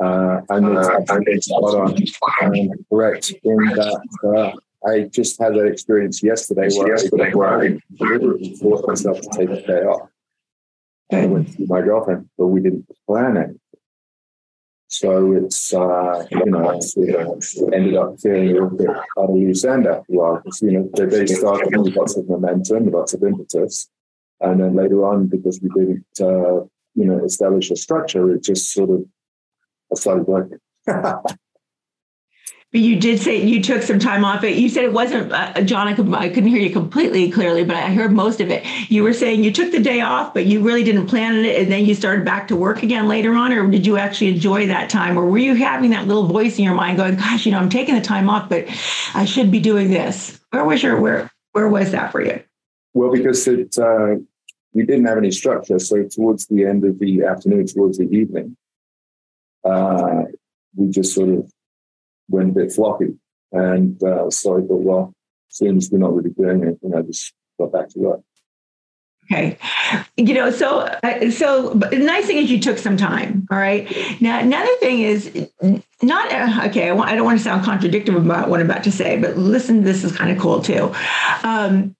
Uh, 0.00 0.40
I 0.50 0.60
mean, 0.60 0.76
I 0.76 1.18
mean, 1.18 1.40
spot 1.40 1.74
on. 1.74 1.94
Um, 1.94 2.68
correct 2.90 3.32
in 3.42 3.56
that 3.56 4.00
uh, 4.24 4.88
I 4.88 5.04
just 5.04 5.40
had 5.40 5.54
that 5.54 5.66
experience 5.66 6.22
yesterday 6.22 6.68
where, 6.76 6.88
yesterday 6.88 7.32
where 7.32 7.60
I 7.60 7.78
deliberately 7.96 8.54
forced 8.56 8.86
myself 8.86 9.20
to 9.22 9.28
take 9.30 9.50
a 9.50 9.66
day 9.66 9.80
off. 9.84 10.08
I 11.10 11.26
went 11.26 11.48
to 11.48 11.52
see 11.54 11.66
my 11.66 11.80
girlfriend, 11.80 12.28
but 12.36 12.48
we 12.48 12.60
didn't 12.60 12.86
plan 13.06 13.38
it. 13.38 13.58
So 14.88 15.32
it's, 15.32 15.74
uh, 15.74 16.26
you 16.30 16.46
know, 16.46 16.70
it's, 16.70 16.96
it 16.96 17.74
ended 17.74 17.96
up 17.96 18.18
feeling 18.20 18.48
a 18.48 18.52
little 18.52 18.70
bit 18.70 18.88
out 18.88 19.06
of 19.16 19.30
loose 19.30 19.64
end 19.64 19.86
after 19.86 20.12
a 20.12 20.16
while 20.16 20.36
because, 20.36 20.62
you 20.62 20.72
know, 20.72 21.06
they 21.06 21.26
started 21.26 21.76
with 21.76 21.94
lots 21.94 22.16
of 22.16 22.26
momentum, 22.28 22.90
lots 22.90 23.12
of 23.12 23.22
impetus. 23.22 23.90
And 24.40 24.60
then 24.60 24.74
later 24.74 25.04
on, 25.04 25.26
because 25.26 25.60
we 25.60 25.68
didn't, 25.68 26.06
uh, 26.20 26.64
you 26.94 27.04
know, 27.04 27.22
establish 27.22 27.70
a 27.70 27.76
structure, 27.76 28.32
it 28.32 28.42
just 28.42 28.72
sort 28.72 28.90
of 28.90 29.98
started 29.98 30.26
working. 30.26 30.58
But 32.70 32.82
you 32.82 33.00
did 33.00 33.18
say 33.18 33.42
you 33.42 33.62
took 33.62 33.82
some 33.82 33.98
time 33.98 34.26
off 34.26 34.44
it. 34.44 34.58
You 34.58 34.68
said 34.68 34.84
it 34.84 34.92
wasn't, 34.92 35.32
uh, 35.32 35.62
John, 35.62 35.88
I, 35.88 35.94
could, 35.94 36.12
I 36.12 36.28
couldn't 36.28 36.50
hear 36.50 36.60
you 36.60 36.68
completely 36.68 37.30
clearly, 37.30 37.64
but 37.64 37.76
I 37.76 37.94
heard 37.94 38.12
most 38.12 38.42
of 38.42 38.50
it. 38.50 38.62
You 38.90 39.04
were 39.04 39.14
saying 39.14 39.42
you 39.42 39.50
took 39.50 39.72
the 39.72 39.80
day 39.80 40.02
off, 40.02 40.34
but 40.34 40.44
you 40.44 40.60
really 40.60 40.84
didn't 40.84 41.06
plan 41.06 41.36
it. 41.46 41.62
And 41.62 41.72
then 41.72 41.86
you 41.86 41.94
started 41.94 42.26
back 42.26 42.46
to 42.48 42.56
work 42.56 42.82
again 42.82 43.08
later 43.08 43.34
on, 43.34 43.52
or 43.52 43.66
did 43.70 43.86
you 43.86 43.96
actually 43.96 44.34
enjoy 44.34 44.66
that 44.66 44.90
time? 44.90 45.18
Or 45.18 45.24
were 45.24 45.38
you 45.38 45.54
having 45.54 45.90
that 45.92 46.06
little 46.06 46.26
voice 46.26 46.58
in 46.58 46.64
your 46.64 46.74
mind 46.74 46.98
going, 46.98 47.16
gosh, 47.16 47.46
you 47.46 47.52
know, 47.52 47.58
I'm 47.58 47.70
taking 47.70 47.94
the 47.94 48.02
time 48.02 48.28
off, 48.28 48.50
but 48.50 48.66
I 49.14 49.24
should 49.24 49.50
be 49.50 49.60
doing 49.60 49.90
this? 49.90 50.38
Where 50.50 50.64
was 50.64 50.82
your, 50.82 51.00
where, 51.00 51.30
where 51.52 51.68
was 51.68 51.92
that 51.92 52.12
for 52.12 52.20
you? 52.20 52.42
Well, 52.92 53.10
because 53.10 53.48
it, 53.48 53.78
uh, 53.78 54.16
we 54.74 54.84
didn't 54.84 55.06
have 55.06 55.16
any 55.16 55.30
structure. 55.30 55.78
So 55.78 56.02
towards 56.02 56.46
the 56.48 56.66
end 56.66 56.84
of 56.84 56.98
the 56.98 57.24
afternoon, 57.24 57.66
towards 57.66 57.96
the 57.96 58.08
evening, 58.10 58.58
uh, 59.64 60.24
we 60.76 60.88
just 60.90 61.14
sort 61.14 61.30
of 61.30 61.50
went 62.28 62.50
a 62.50 62.52
bit 62.52 62.72
floppy. 62.72 63.14
And 63.52 64.02
uh, 64.02 64.30
so 64.30 64.58
I 64.58 64.60
thought, 64.60 64.82
well, 64.82 65.14
since 65.48 65.90
we're 65.90 65.98
not 65.98 66.14
really 66.14 66.30
doing 66.30 66.62
anything, 66.62 66.94
I 66.94 67.02
just 67.02 67.32
got 67.58 67.72
back 67.72 67.88
to 67.90 67.98
work. 67.98 68.20
Okay, 69.30 69.58
you 70.16 70.32
know, 70.32 70.50
so 70.50 70.80
uh, 71.02 71.30
so 71.30 71.74
the 71.74 71.98
nice 71.98 72.26
thing 72.26 72.38
is 72.38 72.50
you 72.50 72.58
took 72.58 72.78
some 72.78 72.96
time. 72.96 73.46
All 73.50 73.58
right. 73.58 73.86
Now 74.22 74.38
another 74.38 74.74
thing 74.76 75.00
is 75.00 75.50
not 76.00 76.32
uh, 76.32 76.68
okay. 76.68 76.88
I, 76.88 76.92
want, 76.92 77.10
I 77.10 77.14
don't 77.14 77.26
want 77.26 77.38
to 77.38 77.44
sound 77.44 77.62
contradictory 77.62 78.16
about 78.16 78.48
what 78.48 78.60
I'm 78.60 78.70
about 78.70 78.84
to 78.84 78.92
say, 78.92 79.20
but 79.20 79.36
listen, 79.36 79.84
this 79.84 80.02
is 80.02 80.16
kind 80.16 80.30
of 80.30 80.38
cool 80.38 80.62
too. 80.62 80.94
Um, 81.42 81.94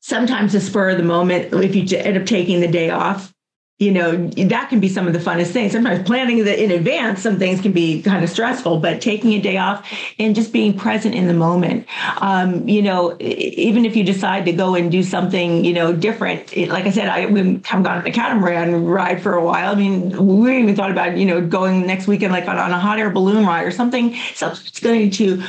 sometimes 0.00 0.52
the 0.52 0.60
spur 0.60 0.90
of 0.90 0.96
the 0.96 1.02
moment, 1.02 1.52
if 1.52 1.74
you 1.74 1.98
end 1.98 2.16
up 2.16 2.24
taking 2.24 2.60
the 2.60 2.68
day 2.68 2.88
off, 2.88 3.34
you 3.82 3.90
know 3.90 4.26
that 4.26 4.68
can 4.70 4.78
be 4.78 4.88
some 4.88 5.06
of 5.06 5.12
the 5.12 5.18
funnest 5.18 5.50
things. 5.50 5.72
Sometimes 5.72 6.06
planning 6.06 6.38
in 6.38 6.70
advance 6.70 7.22
some 7.22 7.38
things 7.38 7.60
can 7.60 7.72
be 7.72 8.00
kind 8.02 8.22
of 8.22 8.30
stressful 8.30 8.78
but 8.78 9.00
taking 9.00 9.32
a 9.32 9.40
day 9.40 9.56
off 9.56 9.90
and 10.18 10.34
just 10.34 10.52
being 10.52 10.76
present 10.78 11.14
in 11.14 11.26
the 11.26 11.34
moment. 11.34 11.86
Um, 12.18 12.68
you 12.68 12.82
know 12.82 13.16
even 13.20 13.84
if 13.84 13.96
you 13.96 14.04
decide 14.04 14.44
to 14.44 14.52
go 14.52 14.74
and 14.76 14.90
do 14.90 15.02
something 15.02 15.64
you 15.64 15.72
know 15.72 15.92
different 15.92 16.56
it, 16.56 16.68
like 16.68 16.84
i 16.84 16.90
said 16.90 17.08
i 17.08 17.20
haven't 17.20 17.62
gone 17.62 17.86
on 17.86 18.06
a 18.06 18.12
catamaran 18.12 18.84
ride 18.86 19.20
for 19.22 19.34
a 19.34 19.44
while. 19.44 19.72
I 19.72 19.74
mean 19.74 20.26
we 20.26 20.58
even 20.58 20.76
thought 20.76 20.90
about 20.90 21.16
you 21.16 21.26
know 21.26 21.44
going 21.44 21.86
next 21.86 22.06
weekend 22.06 22.32
like 22.32 22.46
on, 22.46 22.58
on 22.58 22.70
a 22.70 22.78
hot 22.78 22.98
air 22.98 23.10
balloon 23.10 23.44
ride 23.44 23.66
or 23.66 23.72
something. 23.72 24.14
So 24.34 24.50
it's 24.50 24.80
going 24.80 25.10
to 25.10 25.42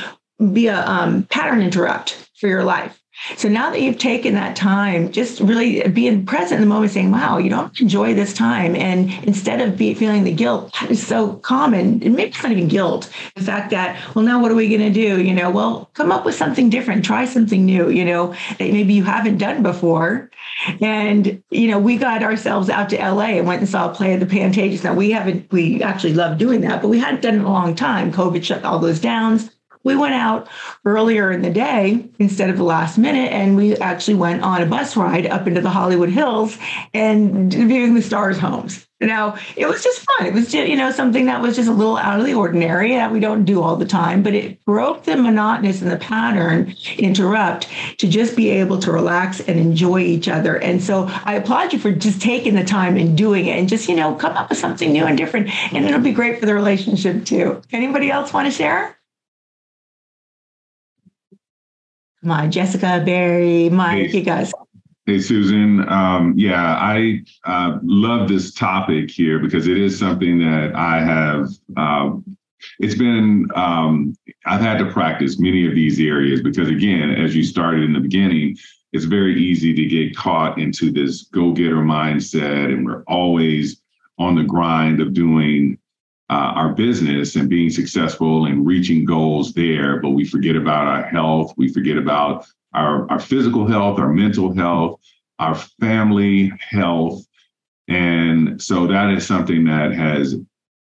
be 0.52 0.66
a 0.66 0.84
um, 0.84 1.22
pattern 1.24 1.62
interrupt 1.62 2.28
for 2.40 2.48
your 2.48 2.64
life 2.64 3.03
so 3.36 3.48
now 3.48 3.70
that 3.70 3.80
you've 3.80 3.98
taken 3.98 4.34
that 4.34 4.56
time, 4.56 5.10
just 5.10 5.40
really 5.40 5.86
being 5.88 6.26
present 6.26 6.60
in 6.60 6.68
the 6.68 6.74
moment, 6.74 6.92
saying, 6.92 7.10
wow, 7.10 7.38
you 7.38 7.48
don't 7.48 7.80
enjoy 7.80 8.12
this 8.12 8.34
time. 8.34 8.76
And 8.76 9.10
instead 9.24 9.60
of 9.60 9.76
be, 9.76 9.94
feeling 9.94 10.24
the 10.24 10.32
guilt, 10.32 10.74
that 10.80 10.90
is 10.90 11.04
so 11.04 11.34
common. 11.36 12.02
And 12.02 12.16
maybe 12.16 12.30
it's 12.30 12.42
not 12.42 12.52
even 12.52 12.68
guilt. 12.68 13.10
The 13.36 13.42
fact 13.42 13.70
that, 13.70 13.98
well, 14.14 14.24
now 14.24 14.42
what 14.42 14.50
are 14.50 14.56
we 14.56 14.68
going 14.68 14.80
to 14.80 14.90
do? 14.90 15.22
You 15.22 15.32
know, 15.32 15.50
well, 15.50 15.90
come 15.94 16.12
up 16.12 16.24
with 16.24 16.34
something 16.34 16.68
different, 16.68 17.04
try 17.04 17.24
something 17.24 17.64
new, 17.64 17.88
you 17.88 18.04
know, 18.04 18.34
that 18.58 18.72
maybe 18.72 18.94
you 18.94 19.04
haven't 19.04 19.38
done 19.38 19.62
before. 19.62 20.30
And, 20.80 21.42
you 21.50 21.68
know, 21.68 21.78
we 21.78 21.96
got 21.96 22.22
ourselves 22.22 22.68
out 22.68 22.90
to 22.90 22.96
LA 22.96 23.38
and 23.38 23.46
went 23.46 23.60
and 23.60 23.68
saw 23.68 23.90
a 23.90 23.94
play 23.94 24.12
at 24.12 24.20
the 24.20 24.26
Pantages. 24.26 24.84
Now 24.84 24.94
we 24.94 25.10
haven't, 25.10 25.50
we 25.50 25.82
actually 25.82 26.14
love 26.14 26.38
doing 26.38 26.60
that, 26.62 26.82
but 26.82 26.88
we 26.88 26.98
hadn't 26.98 27.22
done 27.22 27.34
it 27.34 27.38
in 27.38 27.44
a 27.44 27.52
long 27.52 27.74
time. 27.74 28.12
COVID 28.12 28.44
shut 28.44 28.64
all 28.64 28.78
those 28.78 29.00
downs 29.00 29.53
we 29.84 29.94
went 29.94 30.14
out 30.14 30.48
earlier 30.84 31.30
in 31.30 31.42
the 31.42 31.50
day 31.50 32.08
instead 32.18 32.50
of 32.50 32.56
the 32.56 32.64
last 32.64 32.98
minute 32.98 33.30
and 33.30 33.56
we 33.56 33.76
actually 33.76 34.14
went 34.14 34.42
on 34.42 34.62
a 34.62 34.66
bus 34.66 34.96
ride 34.96 35.26
up 35.26 35.46
into 35.46 35.60
the 35.60 35.70
hollywood 35.70 36.08
hills 36.08 36.58
and 36.92 37.52
viewing 37.52 37.94
the 37.94 38.02
stars 38.02 38.38
homes. 38.38 38.86
Now 39.00 39.36
it 39.56 39.66
was 39.66 39.82
just 39.82 40.00
fun. 40.00 40.26
It 40.26 40.32
was 40.32 40.50
just 40.50 40.68
you 40.68 40.76
know 40.76 40.90
something 40.90 41.26
that 41.26 41.42
was 41.42 41.56
just 41.56 41.68
a 41.68 41.72
little 41.72 41.96
out 41.96 42.20
of 42.20 42.26
the 42.26 42.34
ordinary 42.34 42.94
that 42.94 43.12
we 43.12 43.20
don't 43.20 43.44
do 43.44 43.60
all 43.60 43.76
the 43.76 43.84
time 43.84 44.22
but 44.22 44.34
it 44.34 44.64
broke 44.64 45.04
the 45.04 45.16
monotonous 45.16 45.82
and 45.82 45.90
the 45.90 45.96
pattern 45.96 46.74
interrupt 46.96 47.68
to 47.98 48.08
just 48.08 48.36
be 48.36 48.48
able 48.50 48.78
to 48.78 48.90
relax 48.90 49.40
and 49.40 49.58
enjoy 49.58 50.00
each 50.00 50.28
other. 50.28 50.56
And 50.56 50.82
so 50.82 51.06
i 51.24 51.34
applaud 51.34 51.72
you 51.72 51.78
for 51.78 51.92
just 51.92 52.22
taking 52.22 52.54
the 52.54 52.64
time 52.64 52.96
and 52.96 53.16
doing 53.16 53.46
it 53.46 53.58
and 53.58 53.68
just 53.68 53.88
you 53.88 53.96
know 53.96 54.14
come 54.14 54.36
up 54.36 54.48
with 54.48 54.58
something 54.58 54.92
new 54.92 55.04
and 55.04 55.18
different 55.18 55.50
and 55.74 55.84
it'll 55.84 56.00
be 56.00 56.12
great 56.12 56.40
for 56.40 56.46
the 56.46 56.54
relationship 56.54 57.26
too. 57.26 57.60
Anybody 57.72 58.10
else 58.10 58.32
want 58.32 58.46
to 58.46 58.50
share 58.50 58.96
my 62.24 62.46
Jessica, 62.48 63.02
Barry, 63.04 63.68
Mike, 63.68 64.10
hey, 64.10 64.18
you 64.18 64.22
guys. 64.22 64.52
Hey, 65.06 65.20
Susan. 65.20 65.86
Um, 65.88 66.34
yeah, 66.36 66.76
I 66.76 67.22
uh, 67.44 67.78
love 67.82 68.28
this 68.28 68.54
topic 68.54 69.10
here 69.10 69.38
because 69.38 69.66
it 69.68 69.76
is 69.76 69.98
something 69.98 70.38
that 70.38 70.74
I 70.74 71.00
have. 71.00 71.48
Uh, 71.76 72.16
it's 72.78 72.94
been, 72.94 73.48
um, 73.54 74.16
I've 74.46 74.62
had 74.62 74.78
to 74.78 74.90
practice 74.90 75.38
many 75.38 75.66
of 75.66 75.74
these 75.74 76.00
areas 76.00 76.40
because, 76.40 76.68
again, 76.68 77.10
as 77.10 77.36
you 77.36 77.44
started 77.44 77.82
in 77.82 77.92
the 77.92 78.00
beginning, 78.00 78.56
it's 78.92 79.04
very 79.04 79.38
easy 79.38 79.74
to 79.74 79.84
get 79.84 80.16
caught 80.16 80.58
into 80.58 80.90
this 80.90 81.24
go 81.24 81.52
getter 81.52 81.76
mindset. 81.76 82.72
And 82.72 82.86
we're 82.86 83.02
always 83.04 83.82
on 84.18 84.36
the 84.36 84.44
grind 84.44 85.00
of 85.02 85.12
doing 85.12 85.78
uh, 86.34 86.52
our 86.56 86.70
business 86.70 87.36
and 87.36 87.48
being 87.48 87.70
successful 87.70 88.46
and 88.46 88.66
reaching 88.66 89.04
goals 89.04 89.52
there, 89.52 90.00
but 90.00 90.10
we 90.10 90.24
forget 90.24 90.56
about 90.56 90.88
our 90.88 91.04
health. 91.04 91.54
We 91.56 91.72
forget 91.72 91.96
about 91.96 92.44
our, 92.72 93.08
our 93.08 93.20
physical 93.20 93.68
health, 93.68 94.00
our 94.00 94.12
mental 94.12 94.52
health, 94.52 95.00
our 95.38 95.54
family 95.54 96.52
health. 96.58 97.24
And 97.86 98.60
so 98.60 98.88
that 98.88 99.10
is 99.10 99.24
something 99.24 99.64
that 99.66 99.92
has 99.92 100.34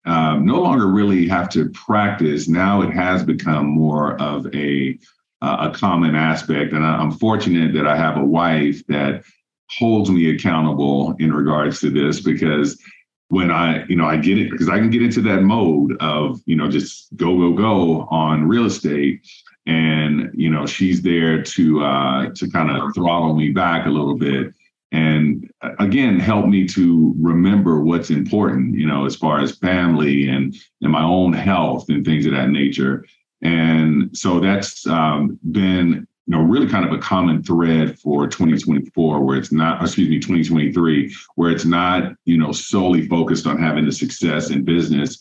um, 0.05 0.47
no 0.47 0.59
longer 0.61 0.87
really 0.87 1.27
have 1.27 1.49
to 1.49 1.69
practice. 1.69 2.47
Now 2.47 2.81
it 2.81 2.91
has 2.91 3.21
become 3.21 3.67
more 3.67 4.19
of 4.19 4.47
a 4.55 4.97
uh, 5.43 5.69
a 5.69 5.77
common 5.77 6.15
aspect. 6.15 6.73
And 6.73 6.83
I'm 6.83 7.11
fortunate 7.11 7.71
that 7.73 7.85
I 7.85 7.95
have 7.95 8.17
a 8.17 8.25
wife 8.25 8.83
that 8.87 9.23
holds 9.69 10.09
me 10.09 10.31
accountable 10.31 11.13
in 11.19 11.31
regards 11.31 11.81
to 11.81 11.91
this 11.91 12.19
because 12.21 12.81
when 13.29 13.51
I, 13.51 13.85
you 13.87 13.95
know, 13.95 14.05
I 14.05 14.17
get 14.17 14.37
it 14.37 14.51
because 14.51 14.69
I 14.69 14.77
can 14.77 14.89
get 14.89 15.01
into 15.01 15.21
that 15.21 15.41
mode 15.41 15.97
of, 15.99 16.39
you 16.45 16.55
know, 16.55 16.69
just 16.69 17.07
go, 17.15 17.37
go, 17.37 17.53
go 17.53 18.07
on 18.11 18.47
real 18.47 18.65
estate. 18.65 19.27
And, 19.65 20.29
you 20.35 20.49
know, 20.49 20.67
she's 20.67 21.01
there 21.01 21.41
to 21.41 21.83
uh 21.83 22.29
to 22.35 22.49
kind 22.51 22.69
of 22.69 22.93
throttle 22.93 23.35
me 23.35 23.49
back 23.49 23.87
a 23.87 23.89
little 23.89 24.15
bit 24.15 24.53
and 24.91 25.49
uh, 25.61 25.71
again 25.79 26.19
help 26.19 26.45
me 26.47 26.67
to 26.67 27.15
remember 27.17 27.81
what's 27.81 28.11
important, 28.11 28.75
you 28.75 28.85
know, 28.85 29.05
as 29.05 29.15
far 29.15 29.39
as 29.39 29.57
family 29.57 30.29
and 30.29 30.55
and 30.81 30.91
my 30.91 31.03
own 31.03 31.33
health 31.33 31.85
and 31.89 32.05
things 32.05 32.25
of 32.25 32.31
that 32.33 32.49
nature. 32.49 33.05
And 33.41 34.15
so 34.15 34.39
that's 34.39 34.87
um, 34.87 35.39
been 35.51 36.07
you 36.27 36.35
know, 36.35 36.41
really 36.41 36.67
kind 36.67 36.85
of 36.85 36.91
a 36.91 36.97
common 36.97 37.43
thread 37.43 37.99
for 37.99 38.27
2024, 38.27 39.21
where 39.21 39.37
it's 39.37 39.51
not, 39.51 39.81
excuse 39.81 40.09
me, 40.09 40.19
2023, 40.19 41.15
where 41.35 41.51
it's 41.51 41.65
not, 41.65 42.13
you 42.25 42.37
know, 42.37 42.51
solely 42.51 43.07
focused 43.07 43.45
on 43.45 43.61
having 43.61 43.85
the 43.85 43.91
success 43.91 44.49
in 44.49 44.63
business. 44.63 45.19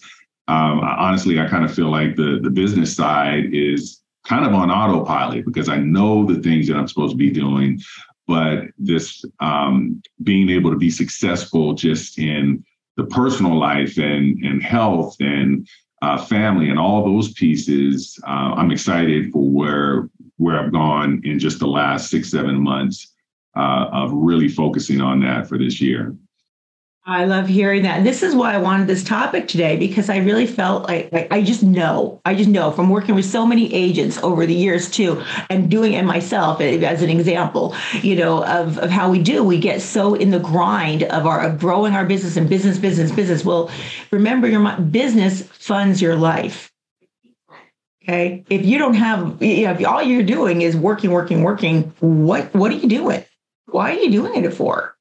Um, 0.48 0.80
honestly, 0.80 1.38
I 1.38 1.48
kind 1.48 1.64
of 1.64 1.74
feel 1.74 1.90
like 1.90 2.16
the 2.16 2.38
the 2.42 2.50
business 2.50 2.94
side 2.94 3.52
is 3.52 4.02
kind 4.26 4.46
of 4.46 4.54
on 4.54 4.70
autopilot 4.70 5.44
because 5.44 5.68
I 5.68 5.76
know 5.76 6.24
the 6.24 6.40
things 6.40 6.68
that 6.68 6.76
I'm 6.76 6.88
supposed 6.88 7.12
to 7.12 7.18
be 7.18 7.30
doing, 7.30 7.80
but 8.26 8.64
this 8.78 9.24
um, 9.40 10.02
being 10.22 10.48
able 10.48 10.70
to 10.70 10.78
be 10.78 10.90
successful 10.90 11.74
just 11.74 12.18
in 12.18 12.64
the 12.96 13.04
personal 13.04 13.58
life 13.58 13.98
and 13.98 14.42
and 14.42 14.62
health 14.62 15.16
and 15.20 15.68
uh, 16.04 16.18
family 16.18 16.68
and 16.68 16.78
all 16.78 17.02
those 17.02 17.32
pieces, 17.32 18.18
uh, 18.26 18.54
I'm 18.56 18.70
excited 18.70 19.32
for 19.32 19.48
where 19.48 20.08
where 20.36 20.60
I've 20.60 20.72
gone 20.72 21.22
in 21.24 21.38
just 21.38 21.60
the 21.60 21.66
last 21.66 22.10
six, 22.10 22.30
seven 22.30 22.60
months 22.60 23.12
uh, 23.56 23.86
of 23.92 24.12
really 24.12 24.48
focusing 24.48 25.00
on 25.00 25.20
that 25.20 25.48
for 25.48 25.56
this 25.56 25.80
year. 25.80 26.14
I 27.06 27.26
love 27.26 27.46
hearing 27.46 27.82
that. 27.82 28.02
This 28.02 28.22
is 28.22 28.34
why 28.34 28.54
I 28.54 28.56
wanted 28.56 28.86
this 28.86 29.04
topic 29.04 29.46
today 29.46 29.76
because 29.76 30.08
I 30.08 30.16
really 30.16 30.46
felt 30.46 30.84
like, 30.84 31.12
like, 31.12 31.30
I 31.30 31.42
just 31.42 31.62
know, 31.62 32.18
I 32.24 32.34
just 32.34 32.48
know 32.48 32.70
from 32.70 32.88
working 32.88 33.14
with 33.14 33.26
so 33.26 33.46
many 33.46 33.72
agents 33.74 34.16
over 34.22 34.46
the 34.46 34.54
years 34.54 34.90
too, 34.90 35.22
and 35.50 35.70
doing 35.70 35.92
it 35.92 36.04
myself 36.04 36.62
as 36.62 37.02
an 37.02 37.10
example, 37.10 37.76
you 38.00 38.16
know, 38.16 38.42
of, 38.46 38.78
of 38.78 38.88
how 38.88 39.10
we 39.10 39.22
do. 39.22 39.44
We 39.44 39.58
get 39.58 39.82
so 39.82 40.14
in 40.14 40.30
the 40.30 40.38
grind 40.38 41.02
of 41.02 41.26
our 41.26 41.42
of 41.42 41.60
growing 41.60 41.92
our 41.92 42.06
business 42.06 42.38
and 42.38 42.48
business, 42.48 42.78
business, 42.78 43.12
business. 43.12 43.44
Well, 43.44 43.70
remember 44.10 44.48
your 44.48 44.76
business 44.78 45.42
funds 45.64 46.02
your 46.02 46.14
life. 46.14 46.70
Okay. 48.02 48.44
If 48.50 48.66
you 48.66 48.76
don't 48.78 48.94
have, 48.94 49.42
you 49.42 49.64
know, 49.64 49.72
if 49.72 49.86
all 49.86 50.02
you're 50.02 50.22
doing 50.22 50.60
is 50.60 50.76
working, 50.76 51.10
working, 51.10 51.42
working, 51.42 51.94
what 52.00 52.54
what 52.54 52.70
are 52.70 52.76
you 52.76 52.88
doing? 52.88 53.24
Why 53.66 53.92
are 53.92 53.98
you 53.98 54.10
doing 54.10 54.44
it 54.44 54.52
for? 54.52 54.94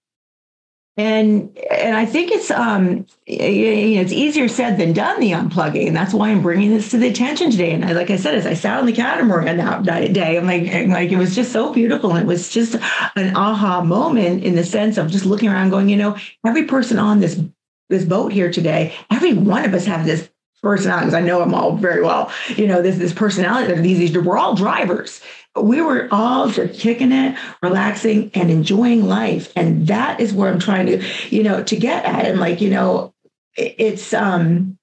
And 0.95 1.58
and 1.69 1.97
I 1.97 2.06
think 2.06 2.32
it's 2.32 2.49
um 2.49 3.06
you 3.26 3.95
know, 3.95 4.02
it's 4.02 4.13
easier 4.13 4.47
said 4.47 4.78
than 4.78 4.93
done 4.93 5.19
the 5.19 5.32
unplugging, 5.32 5.88
and 5.88 5.95
that's 5.95 6.13
why 6.13 6.30
I'm 6.30 6.41
bringing 6.41 6.69
this 6.69 6.91
to 6.91 6.97
the 6.97 7.10
attention 7.10 7.52
today. 7.52 7.71
And 7.73 7.84
I, 7.84 7.91
like 7.91 8.10
I 8.10 8.15
said, 8.15 8.36
as 8.36 8.45
I 8.45 8.54
sat 8.54 8.80
on 8.80 8.86
the 8.86 8.93
catamaran 8.93 9.58
that 9.58 10.13
day, 10.13 10.38
I'm 10.38 10.45
like 10.45 10.88
like 10.88 11.12
it 11.12 11.17
was 11.17 11.36
just 11.36 11.52
so 11.52 11.73
beautiful, 11.73 12.12
and 12.12 12.19
it 12.19 12.28
was 12.28 12.47
just 12.47 12.76
an 13.17 13.36
aha 13.36 13.82
moment 13.84 14.45
in 14.45 14.56
the 14.56 14.63
sense 14.63 14.97
of 14.97 15.12
just 15.12 15.26
looking 15.26 15.49
around, 15.49 15.71
going, 15.71 15.89
you 15.89 15.97
know, 15.97 16.15
every 16.45 16.65
person 16.65 16.99
on 16.99 17.19
this 17.19 17.41
this 17.89 18.06
boat 18.06 18.32
here 18.32 18.52
today, 18.52 18.95
every 19.12 19.34
one 19.34 19.65
of 19.65 19.73
us 19.73 19.86
have 19.86 20.06
this 20.06 20.30
personalities. 20.63 21.13
I 21.13 21.21
know 21.21 21.39
them 21.39 21.54
all 21.54 21.76
very 21.76 22.02
well. 22.02 22.32
You 22.56 22.65
know, 22.65 22.82
this 22.82 22.97
this 22.97 23.13
personality 23.13 23.71
that 23.71 23.84
these, 23.84 23.99
these 23.99 24.17
we're 24.17 24.38
all 24.38 24.56
drivers. 24.56 25.21
We 25.56 25.82
were 25.82 26.08
all 26.10 26.49
just 26.49 26.80
kicking 26.80 27.12
it, 27.12 27.38
relaxing, 27.62 28.32
and 28.34 28.49
enjoying 28.49 29.06
life. 29.06 29.54
And 29.56 29.86
that 29.88 30.19
is 30.19 30.34
where 30.34 30.52
I'm 30.52 30.58
trying 30.58 30.88
to, 30.88 31.04
you 31.30 31.43
know, 31.43 31.63
to 31.63 31.76
get 31.76 32.06
at. 32.06 32.26
And 32.26 32.39
like, 32.39 32.60
you 32.62 32.71
know, 32.71 33.13
it's 33.56 34.13
um 34.15 34.80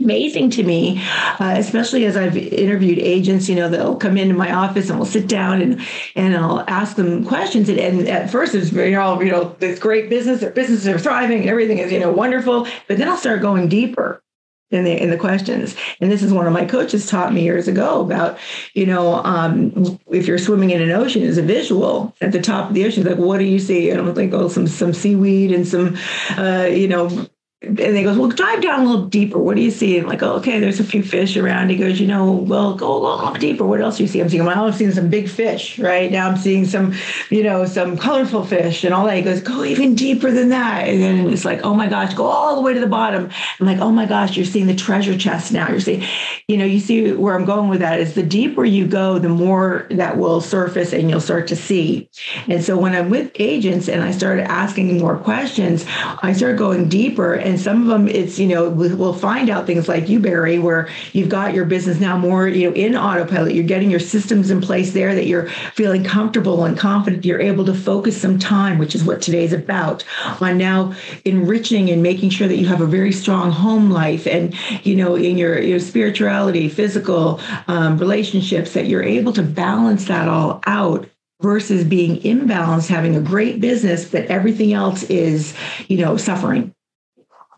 amazing 0.00 0.48
to 0.48 0.62
me, 0.62 1.00
uh, 1.38 1.54
especially 1.58 2.06
as 2.06 2.16
I've 2.16 2.36
interviewed 2.36 2.98
agents. 2.98 3.48
You 3.48 3.56
know, 3.56 3.68
they'll 3.68 3.96
come 3.96 4.16
into 4.16 4.34
my 4.34 4.52
office 4.52 4.88
and 4.88 4.98
we'll 4.98 5.06
sit 5.06 5.28
down 5.28 5.60
and 5.60 5.80
and 6.16 6.34
I'll 6.34 6.64
ask 6.66 6.96
them 6.96 7.24
questions. 7.26 7.68
And, 7.68 7.78
and 7.78 8.08
at 8.08 8.30
first, 8.30 8.54
it's 8.54 8.70
very 8.70 8.96
all 8.96 9.22
you 9.22 9.30
know, 9.30 9.54
this 9.58 9.78
great 9.78 10.08
business, 10.08 10.40
their 10.40 10.50
businesses 10.50 10.88
are 10.88 10.98
thriving, 10.98 11.42
and 11.42 11.50
everything 11.50 11.78
is 11.78 11.92
you 11.92 12.00
know 12.00 12.10
wonderful. 12.10 12.66
But 12.88 12.96
then 12.96 13.06
I'll 13.06 13.18
start 13.18 13.42
going 13.42 13.68
deeper 13.68 14.22
in 14.70 14.84
the 14.84 15.02
in 15.02 15.10
the 15.10 15.16
questions. 15.16 15.74
And 16.00 16.10
this 16.10 16.22
is 16.22 16.32
one 16.32 16.46
of 16.46 16.52
my 16.52 16.64
coaches 16.64 17.06
taught 17.06 17.32
me 17.32 17.42
years 17.42 17.68
ago 17.68 18.00
about, 18.00 18.38
you 18.74 18.86
know, 18.86 19.14
um, 19.24 19.98
if 20.10 20.26
you're 20.26 20.38
swimming 20.38 20.70
in 20.70 20.82
an 20.82 20.90
ocean 20.90 21.22
is 21.22 21.38
a 21.38 21.42
visual 21.42 22.14
at 22.20 22.32
the 22.32 22.40
top 22.40 22.68
of 22.68 22.74
the 22.74 22.84
ocean. 22.84 23.04
Like, 23.04 23.18
what 23.18 23.38
do 23.38 23.44
you 23.44 23.58
see? 23.58 23.90
And 23.90 24.00
I'm 24.00 24.14
like, 24.14 24.32
oh, 24.32 24.48
some 24.48 24.66
some 24.66 24.92
seaweed 24.92 25.52
and 25.52 25.66
some, 25.66 25.96
uh, 26.36 26.68
you 26.70 26.88
know, 26.88 27.28
and 27.62 27.76
they 27.76 28.02
goes, 28.02 28.16
well, 28.16 28.30
dive 28.30 28.62
down 28.62 28.80
a 28.80 28.88
little 28.88 29.06
deeper. 29.06 29.38
What 29.38 29.54
do 29.54 29.60
you 29.60 29.70
see? 29.70 29.98
And 29.98 30.06
I'm 30.06 30.10
like, 30.10 30.22
oh, 30.22 30.36
okay, 30.36 30.60
there's 30.60 30.80
a 30.80 30.84
few 30.84 31.02
fish 31.02 31.36
around. 31.36 31.68
He 31.68 31.76
goes, 31.76 32.00
you 32.00 32.06
know, 32.06 32.32
well, 32.32 32.74
go 32.74 32.90
a 32.90 32.98
little 32.98 33.34
deeper. 33.34 33.66
What 33.66 33.82
else 33.82 33.98
do 33.98 34.04
you 34.04 34.08
see? 34.08 34.18
I'm 34.18 34.30
seeing, 34.30 34.46
well, 34.46 34.64
I'm 34.64 34.72
seeing 34.72 34.92
some 34.92 35.10
big 35.10 35.28
fish, 35.28 35.78
right? 35.78 36.10
Now 36.10 36.30
I'm 36.30 36.38
seeing 36.38 36.64
some, 36.64 36.94
you 37.28 37.42
know, 37.42 37.66
some 37.66 37.98
colorful 37.98 38.46
fish 38.46 38.82
and 38.82 38.94
all 38.94 39.04
that. 39.04 39.16
He 39.16 39.22
goes, 39.22 39.42
go 39.42 39.62
even 39.62 39.94
deeper 39.94 40.30
than 40.30 40.48
that. 40.48 40.88
And 40.88 41.02
then 41.02 41.28
it's 41.28 41.44
like, 41.44 41.60
oh 41.62 41.74
my 41.74 41.86
gosh, 41.86 42.14
go 42.14 42.24
all 42.24 42.56
the 42.56 42.62
way 42.62 42.72
to 42.72 42.80
the 42.80 42.86
bottom. 42.86 43.28
I'm 43.60 43.66
like, 43.66 43.78
oh 43.78 43.90
my 43.90 44.06
gosh, 44.06 44.38
you're 44.38 44.46
seeing 44.46 44.66
the 44.66 44.74
treasure 44.74 45.18
chest 45.18 45.52
now. 45.52 45.68
You're 45.68 45.80
seeing, 45.80 46.02
you 46.48 46.56
know, 46.56 46.64
you 46.64 46.80
see 46.80 47.12
where 47.12 47.34
I'm 47.34 47.44
going 47.44 47.68
with 47.68 47.80
that 47.80 48.00
is 48.00 48.14
the 48.14 48.22
deeper 48.22 48.64
you 48.64 48.86
go, 48.86 49.18
the 49.18 49.28
more 49.28 49.86
that 49.90 50.16
will 50.16 50.40
surface 50.40 50.94
and 50.94 51.10
you'll 51.10 51.20
start 51.20 51.46
to 51.48 51.56
see. 51.56 52.08
And 52.48 52.64
so 52.64 52.78
when 52.78 52.94
I'm 52.94 53.10
with 53.10 53.32
agents 53.34 53.86
and 53.86 54.02
I 54.02 54.12
started 54.12 54.50
asking 54.50 54.98
more 54.98 55.18
questions, 55.18 55.84
I 56.22 56.32
started 56.32 56.56
going 56.56 56.88
deeper. 56.88 57.34
And 57.34 57.49
some 57.58 57.82
of 57.82 57.88
them, 57.88 58.06
it's, 58.06 58.38
you 58.38 58.46
know, 58.46 58.68
we'll 58.68 59.14
find 59.14 59.48
out 59.48 59.66
things 59.66 59.88
like 59.88 60.08
you, 60.08 60.20
Barry, 60.20 60.58
where 60.58 60.88
you've 61.12 61.28
got 61.28 61.54
your 61.54 61.64
business 61.64 61.98
now 61.98 62.18
more, 62.18 62.46
you 62.46 62.68
know, 62.68 62.76
in 62.76 62.94
autopilot. 62.94 63.54
You're 63.54 63.64
getting 63.64 63.90
your 63.90 64.00
systems 64.00 64.50
in 64.50 64.60
place 64.60 64.92
there 64.92 65.14
that 65.14 65.26
you're 65.26 65.48
feeling 65.74 66.04
comfortable 66.04 66.64
and 66.64 66.78
confident. 66.78 67.24
You're 67.24 67.40
able 67.40 67.64
to 67.64 67.74
focus 67.74 68.20
some 68.20 68.38
time, 68.38 68.78
which 68.78 68.94
is 68.94 69.04
what 69.04 69.22
today's 69.22 69.52
about, 69.52 70.04
on 70.40 70.58
now 70.58 70.94
enriching 71.24 71.90
and 71.90 72.02
making 72.02 72.30
sure 72.30 72.48
that 72.48 72.56
you 72.56 72.66
have 72.66 72.80
a 72.80 72.86
very 72.86 73.12
strong 73.12 73.50
home 73.50 73.90
life 73.90 74.26
and, 74.26 74.54
you 74.84 74.96
know, 74.96 75.14
in 75.14 75.38
your, 75.38 75.60
your 75.60 75.80
spirituality, 75.80 76.68
physical 76.68 77.40
um, 77.68 77.96
relationships, 77.98 78.74
that 78.74 78.86
you're 78.86 79.02
able 79.02 79.32
to 79.32 79.42
balance 79.42 80.06
that 80.06 80.28
all 80.28 80.60
out 80.66 81.08
versus 81.42 81.84
being 81.84 82.20
imbalanced, 82.20 82.88
having 82.88 83.16
a 83.16 83.20
great 83.20 83.62
business, 83.62 84.04
but 84.04 84.26
everything 84.26 84.74
else 84.74 85.04
is, 85.04 85.54
you 85.88 85.96
know, 85.96 86.16
suffering. 86.16 86.74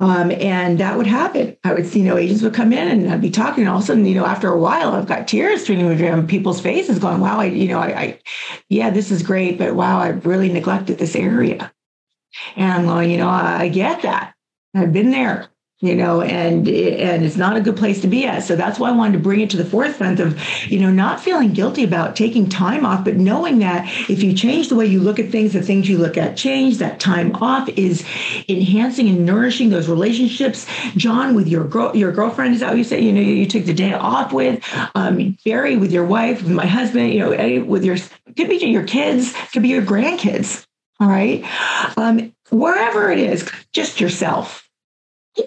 Um, 0.02 0.32
and 0.32 0.80
that 0.80 0.98
would 0.98 1.06
happen. 1.06 1.56
I 1.62 1.74
would, 1.74 1.94
you 1.94 2.02
know, 2.02 2.16
agents 2.16 2.42
would 2.42 2.54
come 2.54 2.72
in 2.72 2.88
and 2.88 3.08
I'd 3.08 3.20
be 3.20 3.30
talking, 3.30 3.62
and 3.62 3.70
all 3.70 3.78
of 3.78 3.84
a 3.84 3.86
sudden, 3.86 4.04
you 4.04 4.16
know, 4.16 4.26
after 4.26 4.48
a 4.48 4.58
while, 4.58 4.90
I've 4.90 5.06
got 5.06 5.28
tears 5.28 5.62
streaming 5.62 5.96
down 5.96 6.26
people's 6.26 6.60
faces, 6.60 6.98
going, 6.98 7.20
"Wow, 7.20 7.38
I, 7.38 7.44
you 7.44 7.68
know, 7.68 7.78
I, 7.78 8.00
I, 8.00 8.20
yeah, 8.68 8.90
this 8.90 9.12
is 9.12 9.22
great, 9.22 9.58
but 9.58 9.76
wow, 9.76 10.00
I've 10.00 10.26
really 10.26 10.52
neglected 10.52 10.98
this 10.98 11.14
area." 11.14 11.72
And 12.56 12.72
I'm 12.72 12.86
going, 12.86 13.12
you 13.12 13.18
know, 13.18 13.28
I 13.28 13.68
get 13.68 14.02
that. 14.02 14.34
I've 14.74 14.92
been 14.92 15.12
there 15.12 15.46
you 15.82 15.96
know, 15.96 16.22
and 16.22 16.68
and 16.68 17.24
it's 17.24 17.36
not 17.36 17.56
a 17.56 17.60
good 17.60 17.76
place 17.76 18.00
to 18.02 18.06
be 18.06 18.24
at. 18.24 18.44
So 18.44 18.54
that's 18.54 18.78
why 18.78 18.90
I 18.90 18.92
wanted 18.92 19.14
to 19.14 19.18
bring 19.18 19.40
it 19.40 19.50
to 19.50 19.56
the 19.56 19.64
forefront 19.64 20.20
of, 20.20 20.40
you 20.70 20.78
know, 20.78 20.92
not 20.92 21.20
feeling 21.20 21.52
guilty 21.52 21.82
about 21.82 22.14
taking 22.14 22.48
time 22.48 22.86
off, 22.86 23.04
but 23.04 23.16
knowing 23.16 23.58
that 23.58 23.86
if 24.08 24.22
you 24.22 24.32
change 24.32 24.68
the 24.68 24.76
way 24.76 24.86
you 24.86 25.00
look 25.00 25.18
at 25.18 25.30
things, 25.30 25.54
the 25.54 25.60
things 25.60 25.88
you 25.88 25.98
look 25.98 26.16
at 26.16 26.36
change. 26.36 26.78
That 26.78 27.00
time 27.00 27.34
off 27.42 27.68
is 27.70 28.04
enhancing 28.48 29.08
and 29.08 29.26
nourishing 29.26 29.70
those 29.70 29.88
relationships. 29.88 30.66
John, 30.96 31.34
with 31.34 31.48
your 31.48 31.64
girl, 31.64 31.96
your 31.96 32.12
girlfriend 32.12 32.54
is 32.54 32.60
that 32.60 32.68
what 32.68 32.78
you 32.78 32.84
say, 32.84 33.00
you 33.00 33.12
know, 33.12 33.20
you 33.20 33.46
took 33.46 33.64
the 33.64 33.74
day 33.74 33.92
off 33.92 34.32
with. 34.32 34.64
Um, 34.94 35.36
Barry, 35.44 35.76
with 35.76 35.90
your 35.90 36.06
wife, 36.06 36.44
with 36.44 36.52
my 36.52 36.66
husband, 36.66 37.12
you 37.12 37.18
know, 37.18 37.64
with 37.64 37.84
your 37.84 37.96
could 38.36 38.48
be 38.48 38.56
your 38.58 38.84
kids, 38.84 39.34
could 39.52 39.62
be 39.62 39.68
your 39.68 39.82
grandkids. 39.82 40.64
All 41.00 41.08
right, 41.08 41.44
um, 41.96 42.32
wherever 42.50 43.10
it 43.10 43.18
is, 43.18 43.50
just 43.72 44.00
yourself 44.00 44.61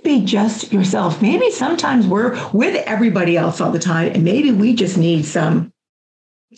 be 0.03 0.25
just 0.25 0.71
yourself. 0.71 1.21
Maybe 1.21 1.51
sometimes 1.51 2.07
we're 2.07 2.39
with 2.51 2.75
everybody 2.87 3.37
else 3.37 3.61
all 3.61 3.71
the 3.71 3.79
time, 3.79 4.11
and 4.13 4.23
maybe 4.23 4.51
we 4.51 4.73
just 4.73 4.97
need 4.97 5.25
some 5.25 5.73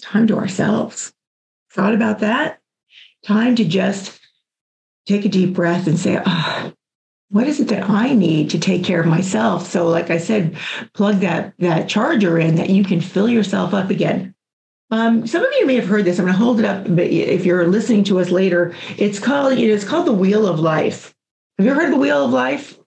time 0.01 0.27
to 0.27 0.37
ourselves. 0.37 1.13
Thought 1.71 1.93
about 1.93 2.19
that? 2.19 2.59
Time 3.23 3.55
to 3.55 3.65
just 3.65 4.19
take 5.07 5.25
a 5.25 5.29
deep 5.29 5.53
breath 5.53 5.87
and 5.87 5.99
say, 5.99 6.21
oh, 6.25 6.73
what 7.29 7.47
is 7.47 7.59
it 7.59 7.67
that 7.67 7.89
I 7.89 8.13
need 8.13 8.51
to 8.51 8.59
take 8.59 8.83
care 8.83 9.01
of 9.01 9.07
myself? 9.07 9.67
So, 9.67 9.87
like 9.89 10.09
I 10.09 10.17
said, 10.17 10.57
plug 10.93 11.17
that 11.17 11.53
that 11.59 11.89
charger 11.89 12.39
in 12.39 12.55
that 12.55 12.69
you 12.69 12.83
can 12.83 13.01
fill 13.01 13.27
yourself 13.27 13.73
up 13.73 13.89
again. 13.89 14.33
Um, 14.89 15.27
some 15.27 15.43
of 15.43 15.51
you 15.59 15.65
may 15.65 15.75
have 15.75 15.87
heard 15.87 16.05
this. 16.05 16.17
I'm 16.17 16.25
going 16.25 16.37
to 16.37 16.41
hold 16.41 16.59
it 16.59 16.65
up, 16.65 16.85
but 16.85 17.07
if 17.07 17.43
you're 17.43 17.67
listening 17.67 18.05
to 18.05 18.21
us 18.21 18.29
later, 18.29 18.73
it's 18.97 19.19
called 19.19 19.57
you 19.57 19.67
know, 19.67 19.73
it's 19.73 19.83
called 19.83 20.07
the 20.07 20.13
Wheel 20.13 20.47
of 20.47 20.61
Life. 20.61 21.13
Have 21.57 21.65
you 21.65 21.71
ever 21.71 21.81
heard 21.81 21.89
of 21.89 21.95
the 21.95 22.01
Wheel 22.01 22.23
of 22.23 22.31
Life? 22.31 22.77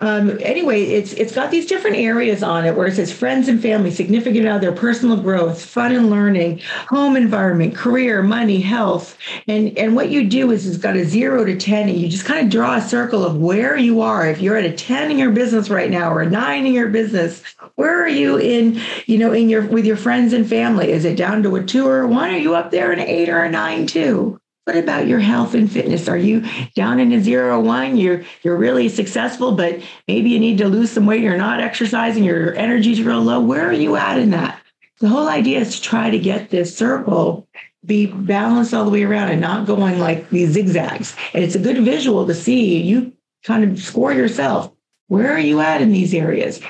Um, 0.00 0.38
anyway, 0.40 0.82
it's 0.82 1.12
it's 1.14 1.34
got 1.34 1.50
these 1.50 1.66
different 1.66 1.96
areas 1.96 2.42
on 2.42 2.64
it 2.64 2.76
where 2.76 2.86
it 2.86 2.94
says 2.94 3.12
friends 3.12 3.48
and 3.48 3.60
family, 3.60 3.90
significant 3.90 4.46
other, 4.46 4.72
personal 4.72 5.16
growth, 5.16 5.64
fun 5.64 5.94
and 5.94 6.10
learning, 6.10 6.60
home 6.88 7.16
environment, 7.16 7.74
career, 7.74 8.22
money, 8.22 8.60
health, 8.60 9.16
and 9.48 9.76
and 9.78 9.94
what 9.94 10.10
you 10.10 10.28
do 10.28 10.50
is 10.50 10.66
it's 10.66 10.78
got 10.78 10.96
a 10.96 11.04
zero 11.04 11.44
to 11.44 11.56
ten, 11.56 11.88
and 11.88 11.98
you 11.98 12.08
just 12.08 12.24
kind 12.24 12.44
of 12.44 12.50
draw 12.50 12.76
a 12.76 12.82
circle 12.82 13.24
of 13.24 13.38
where 13.38 13.76
you 13.76 14.00
are. 14.00 14.26
If 14.26 14.40
you're 14.40 14.56
at 14.56 14.64
a 14.64 14.72
ten 14.72 15.10
in 15.10 15.18
your 15.18 15.30
business 15.32 15.70
right 15.70 15.90
now 15.90 16.12
or 16.12 16.22
a 16.22 16.30
nine 16.30 16.66
in 16.66 16.72
your 16.72 16.88
business, 16.88 17.42
where 17.76 18.02
are 18.02 18.08
you 18.08 18.36
in 18.38 18.80
you 19.06 19.18
know 19.18 19.32
in 19.32 19.48
your 19.48 19.66
with 19.66 19.86
your 19.86 19.96
friends 19.96 20.32
and 20.32 20.48
family? 20.48 20.90
Is 20.90 21.04
it 21.04 21.16
down 21.16 21.42
to 21.44 21.56
a 21.56 21.64
two 21.64 21.86
or 21.86 22.00
a 22.00 22.08
one? 22.08 22.30
Are 22.30 22.38
you 22.38 22.54
up 22.54 22.70
there 22.70 22.92
an 22.92 23.00
eight 23.00 23.28
or 23.28 23.42
a 23.42 23.50
nine 23.50 23.86
too? 23.86 24.40
What 24.64 24.76
about 24.76 25.06
your 25.06 25.18
health 25.18 25.52
and 25.54 25.70
fitness? 25.70 26.08
Are 26.08 26.16
you 26.16 26.42
down 26.74 26.98
in 26.98 27.12
a 27.12 27.20
zero 27.20 27.60
one? 27.60 27.98
You're 27.98 28.24
you're 28.42 28.56
really 28.56 28.88
successful, 28.88 29.52
but 29.52 29.80
maybe 30.08 30.30
you 30.30 30.40
need 30.40 30.58
to 30.58 30.68
lose 30.68 30.90
some 30.90 31.04
weight. 31.04 31.22
You're 31.22 31.36
not 31.36 31.60
exercising. 31.60 32.24
Your 32.24 32.54
energy's 32.54 33.02
real 33.02 33.20
low. 33.20 33.40
Where 33.40 33.68
are 33.68 33.74
you 33.74 33.96
at 33.96 34.18
in 34.18 34.30
that? 34.30 34.58
The 35.00 35.08
whole 35.08 35.28
idea 35.28 35.60
is 35.60 35.76
to 35.76 35.82
try 35.82 36.08
to 36.08 36.18
get 36.18 36.48
this 36.48 36.74
circle 36.74 37.46
be 37.84 38.06
balanced 38.06 38.72
all 38.72 38.84
the 38.84 38.90
way 38.90 39.02
around 39.02 39.30
and 39.30 39.40
not 39.40 39.66
going 39.66 39.98
like 39.98 40.30
these 40.30 40.50
zigzags. 40.52 41.14
And 41.34 41.44
it's 41.44 41.54
a 41.54 41.58
good 41.58 41.84
visual 41.84 42.26
to 42.26 42.34
see 42.34 42.80
you 42.80 43.12
kind 43.44 43.64
of 43.64 43.78
score 43.78 44.12
yourself. 44.12 44.72
Where 45.08 45.30
are 45.32 45.40
you 45.40 45.60
at 45.60 45.82
in 45.82 45.92
these 45.92 46.14
areas? 46.14 46.60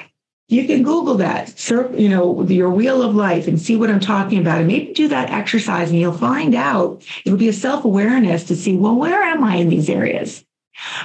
You 0.48 0.66
can 0.66 0.82
Google 0.82 1.14
that, 1.16 1.70
you 1.96 2.08
know, 2.08 2.42
your 2.44 2.70
wheel 2.70 3.02
of 3.02 3.14
life 3.14 3.48
and 3.48 3.60
see 3.60 3.76
what 3.76 3.90
I'm 3.90 4.00
talking 4.00 4.38
about. 4.38 4.58
And 4.58 4.68
maybe 4.68 4.92
do 4.92 5.08
that 5.08 5.30
exercise 5.30 5.90
and 5.90 5.98
you'll 5.98 6.12
find 6.12 6.54
out 6.54 7.02
it'll 7.24 7.38
be 7.38 7.48
a 7.48 7.52
self 7.52 7.84
awareness 7.84 8.44
to 8.44 8.56
see, 8.56 8.76
well, 8.76 8.94
where 8.94 9.22
am 9.22 9.42
I 9.42 9.56
in 9.56 9.70
these 9.70 9.88
areas? 9.88 10.44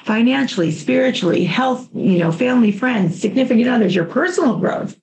Financially, 0.04 0.72
spiritually, 0.72 1.46
health, 1.46 1.88
you 1.94 2.18
know, 2.18 2.32
family, 2.32 2.72
friends, 2.72 3.20
significant 3.20 3.70
others, 3.70 3.96
your 3.96 4.06
personal 4.06 4.58
growth, 4.58 5.00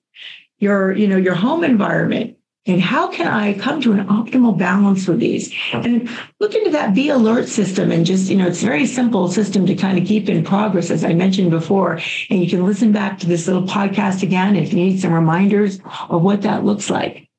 your, 0.59 0.91
you 0.91 1.07
know, 1.07 1.17
your 1.17 1.35
home 1.35 1.63
environment, 1.63 2.36
and 2.67 2.81
how 2.81 3.07
can 3.07 3.27
I 3.27 3.57
come 3.57 3.79
to 3.81 3.93
an 3.93 4.05
optimal 4.07 4.57
balance 4.57 5.07
with 5.07 5.19
these? 5.19 5.53
And 5.71 6.09
look 6.41 6.53
into 6.53 6.69
that 6.71 6.93
Be 6.93 7.07
Alert 7.07 7.47
system 7.47 7.91
and 7.91 8.05
just, 8.05 8.29
you 8.29 8.35
know, 8.35 8.47
it's 8.47 8.61
a 8.61 8.65
very 8.65 8.85
simple 8.85 9.29
system 9.29 9.65
to 9.65 9.75
kind 9.75 9.97
of 9.97 10.05
keep 10.05 10.27
in 10.27 10.43
progress, 10.43 10.91
as 10.91 11.05
I 11.05 11.13
mentioned 11.13 11.49
before. 11.49 11.99
And 12.29 12.43
you 12.43 12.49
can 12.49 12.65
listen 12.65 12.91
back 12.91 13.19
to 13.19 13.27
this 13.27 13.47
little 13.47 13.63
podcast 13.63 14.21
again 14.21 14.57
if 14.57 14.73
you 14.73 14.79
need 14.79 14.99
some 14.99 15.13
reminders 15.13 15.79
of 16.09 16.21
what 16.21 16.41
that 16.41 16.65
looks 16.65 16.89
like. 16.89 17.29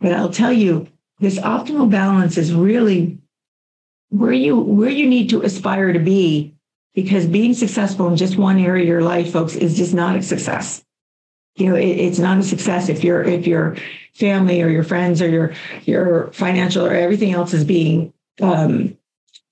But 0.00 0.12
I'll 0.12 0.30
tell 0.30 0.52
you, 0.52 0.88
this 1.20 1.38
optimal 1.38 1.88
balance 1.88 2.36
is 2.36 2.52
really 2.52 3.18
where 4.10 4.32
you 4.32 4.58
where 4.58 4.90
you 4.90 5.06
need 5.08 5.30
to 5.30 5.42
aspire 5.42 5.92
to 5.92 5.98
be 5.98 6.54
because 6.94 7.26
being 7.26 7.54
successful 7.54 8.08
in 8.08 8.16
just 8.16 8.36
one 8.36 8.58
area 8.58 8.82
of 8.82 8.88
your 8.88 9.02
life 9.02 9.32
folks 9.32 9.54
is 9.54 9.76
just 9.76 9.94
not 9.94 10.16
a 10.16 10.22
success 10.22 10.83
you 11.56 11.68
know 11.68 11.76
it, 11.76 11.86
it's 11.86 12.18
not 12.18 12.38
a 12.38 12.42
success 12.42 12.88
if 12.88 13.04
your 13.04 13.22
if 13.22 13.46
your 13.46 13.76
family 14.14 14.62
or 14.62 14.68
your 14.68 14.84
friends 14.84 15.20
or 15.20 15.28
your 15.28 15.52
your 15.84 16.32
financial 16.32 16.86
or 16.86 16.94
everything 16.94 17.32
else 17.32 17.52
is 17.52 17.64
being 17.64 18.12
um, 18.40 18.96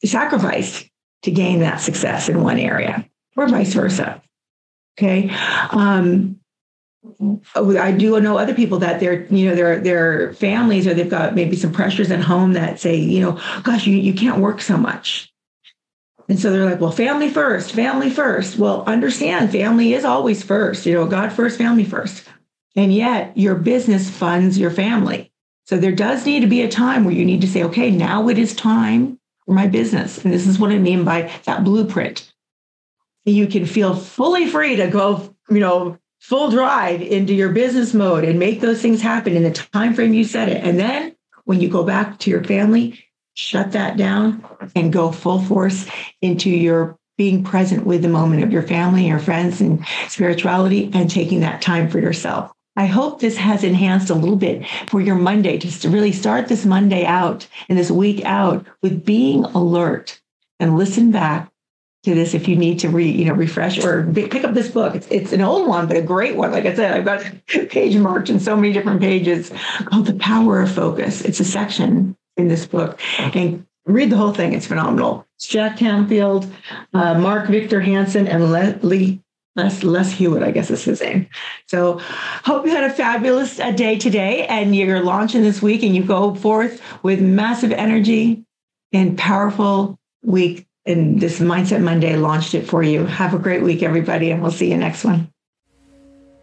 sacrificed 0.04 0.88
to 1.22 1.30
gain 1.30 1.60
that 1.60 1.80
success 1.80 2.28
in 2.28 2.42
one 2.42 2.58
area 2.58 3.08
or 3.36 3.48
vice 3.48 3.72
versa 3.74 4.22
okay 4.98 5.30
um, 5.70 6.38
I 7.56 7.92
do 7.92 8.20
know 8.20 8.38
other 8.38 8.54
people 8.54 8.78
that 8.78 9.00
they're, 9.00 9.24
you 9.24 9.48
know, 9.48 9.56
their 9.56 9.80
their 9.80 10.34
families 10.34 10.86
or 10.86 10.94
they've 10.94 11.08
got 11.08 11.34
maybe 11.34 11.56
some 11.56 11.72
pressures 11.72 12.10
at 12.12 12.20
home 12.20 12.52
that 12.52 12.78
say, 12.78 12.94
you 12.94 13.20
know, 13.20 13.40
gosh, 13.64 13.86
you, 13.86 13.96
you 13.96 14.14
can't 14.14 14.38
work 14.38 14.60
so 14.60 14.76
much. 14.76 15.31
And 16.28 16.38
so 16.38 16.50
they're 16.50 16.64
like, 16.64 16.80
well, 16.80 16.92
family 16.92 17.28
first, 17.28 17.72
family 17.72 18.10
first. 18.10 18.58
Well, 18.58 18.84
understand 18.84 19.52
family 19.52 19.94
is 19.94 20.04
always 20.04 20.42
first, 20.42 20.86
you 20.86 20.94
know, 20.94 21.06
God 21.06 21.32
first, 21.32 21.58
family 21.58 21.84
first. 21.84 22.24
And 22.76 22.94
yet 22.94 23.36
your 23.36 23.54
business 23.54 24.08
funds 24.08 24.58
your 24.58 24.70
family. 24.70 25.32
So 25.64 25.78
there 25.78 25.92
does 25.92 26.26
need 26.26 26.40
to 26.40 26.46
be 26.46 26.62
a 26.62 26.68
time 26.68 27.04
where 27.04 27.14
you 27.14 27.24
need 27.24 27.40
to 27.42 27.48
say, 27.48 27.62
okay, 27.64 27.90
now 27.90 28.28
it 28.28 28.38
is 28.38 28.54
time 28.54 29.18
for 29.44 29.52
my 29.52 29.66
business. 29.66 30.24
And 30.24 30.32
this 30.32 30.46
is 30.46 30.58
what 30.58 30.70
I 30.72 30.78
mean 30.78 31.04
by 31.04 31.30
that 31.44 31.64
blueprint. 31.64 32.32
You 33.24 33.46
can 33.46 33.66
feel 33.66 33.94
fully 33.94 34.46
free 34.46 34.76
to 34.76 34.88
go, 34.88 35.34
you 35.48 35.60
know, 35.60 35.98
full 36.20 36.50
drive 36.50 37.02
into 37.02 37.34
your 37.34 37.50
business 37.50 37.94
mode 37.94 38.24
and 38.24 38.38
make 38.38 38.60
those 38.60 38.80
things 38.80 39.02
happen 39.02 39.36
in 39.36 39.42
the 39.42 39.50
time 39.50 39.94
frame 39.94 40.14
you 40.14 40.24
set 40.24 40.48
it. 40.48 40.64
And 40.64 40.78
then 40.78 41.16
when 41.44 41.60
you 41.60 41.68
go 41.68 41.84
back 41.84 42.18
to 42.20 42.30
your 42.30 42.44
family, 42.44 43.04
shut 43.34 43.72
that 43.72 43.96
down 43.96 44.44
and 44.74 44.92
go 44.92 45.12
full 45.12 45.40
force 45.40 45.86
into 46.20 46.50
your 46.50 46.96
being 47.18 47.44
present 47.44 47.86
with 47.86 48.02
the 48.02 48.08
moment 48.08 48.42
of 48.42 48.52
your 48.52 48.62
family, 48.62 49.06
your 49.06 49.18
friends, 49.18 49.60
and 49.60 49.84
spirituality, 50.08 50.90
and 50.94 51.10
taking 51.10 51.40
that 51.40 51.62
time 51.62 51.88
for 51.88 51.98
yourself. 51.98 52.52
I 52.74 52.86
hope 52.86 53.20
this 53.20 53.36
has 53.36 53.64
enhanced 53.64 54.08
a 54.08 54.14
little 54.14 54.36
bit 54.36 54.66
for 54.88 55.00
your 55.00 55.14
Monday, 55.14 55.58
just 55.58 55.82
to 55.82 55.90
really 55.90 56.12
start 56.12 56.48
this 56.48 56.64
Monday 56.64 57.04
out 57.04 57.46
and 57.68 57.78
this 57.78 57.90
week 57.90 58.24
out 58.24 58.66
with 58.82 59.04
being 59.04 59.44
alert 59.44 60.20
and 60.58 60.78
listen 60.78 61.10
back 61.10 61.50
to 62.04 62.14
this 62.14 62.34
if 62.34 62.48
you 62.48 62.56
need 62.56 62.80
to 62.80 62.88
re 62.88 63.08
you 63.08 63.26
know 63.26 63.34
refresh 63.34 63.84
or 63.84 64.10
pick 64.12 64.42
up 64.42 64.54
this 64.54 64.70
book. 64.70 64.94
It's, 64.94 65.06
it's 65.10 65.32
an 65.32 65.42
old 65.42 65.68
one, 65.68 65.86
but 65.86 65.96
a 65.96 66.02
great 66.02 66.34
one. 66.34 66.50
Like 66.50 66.64
I 66.64 66.74
said, 66.74 66.92
I've 66.92 67.04
got 67.04 67.24
page 67.68 67.96
marked 67.96 68.30
in 68.30 68.40
so 68.40 68.56
many 68.56 68.72
different 68.72 69.00
pages 69.00 69.52
called 69.84 70.06
"The 70.06 70.14
Power 70.14 70.62
of 70.62 70.72
Focus." 70.72 71.20
It's 71.20 71.40
a 71.40 71.44
section 71.44 72.16
in 72.36 72.48
this 72.48 72.66
book, 72.66 73.00
and 73.18 73.66
read 73.86 74.10
the 74.10 74.16
whole 74.16 74.32
thing. 74.32 74.52
It's 74.52 74.66
phenomenal. 74.66 75.26
It's 75.36 75.46
Jack 75.46 75.76
Canfield, 75.78 76.50
uh, 76.94 77.18
Mark 77.18 77.48
Victor 77.48 77.80
Hansen, 77.80 78.26
and 78.26 78.52
Le- 78.52 78.78
Lee 78.82 79.20
Les 79.56 79.82
Les 79.82 80.10
Hewitt, 80.12 80.42
I 80.42 80.50
guess 80.50 80.70
is 80.70 80.84
his 80.84 81.00
name. 81.00 81.26
So, 81.66 81.98
hope 82.44 82.64
you 82.64 82.72
had 82.72 82.84
a 82.84 82.90
fabulous 82.90 83.60
uh, 83.60 83.70
day 83.72 83.98
today, 83.98 84.46
and 84.46 84.74
you're 84.74 85.02
launching 85.02 85.42
this 85.42 85.60
week, 85.60 85.82
and 85.82 85.94
you 85.94 86.02
go 86.02 86.34
forth 86.34 86.80
with 87.02 87.20
massive 87.20 87.72
energy 87.72 88.44
and 88.92 89.18
powerful 89.18 89.98
week. 90.22 90.66
And 90.84 91.20
this 91.20 91.38
Mindset 91.38 91.82
Monday 91.82 92.16
launched 92.16 92.54
it 92.54 92.66
for 92.66 92.82
you. 92.82 93.06
Have 93.06 93.34
a 93.34 93.38
great 93.38 93.62
week, 93.62 93.82
everybody, 93.82 94.30
and 94.30 94.42
we'll 94.42 94.50
see 94.50 94.70
you 94.70 94.76
next 94.76 95.04
one. 95.04 95.31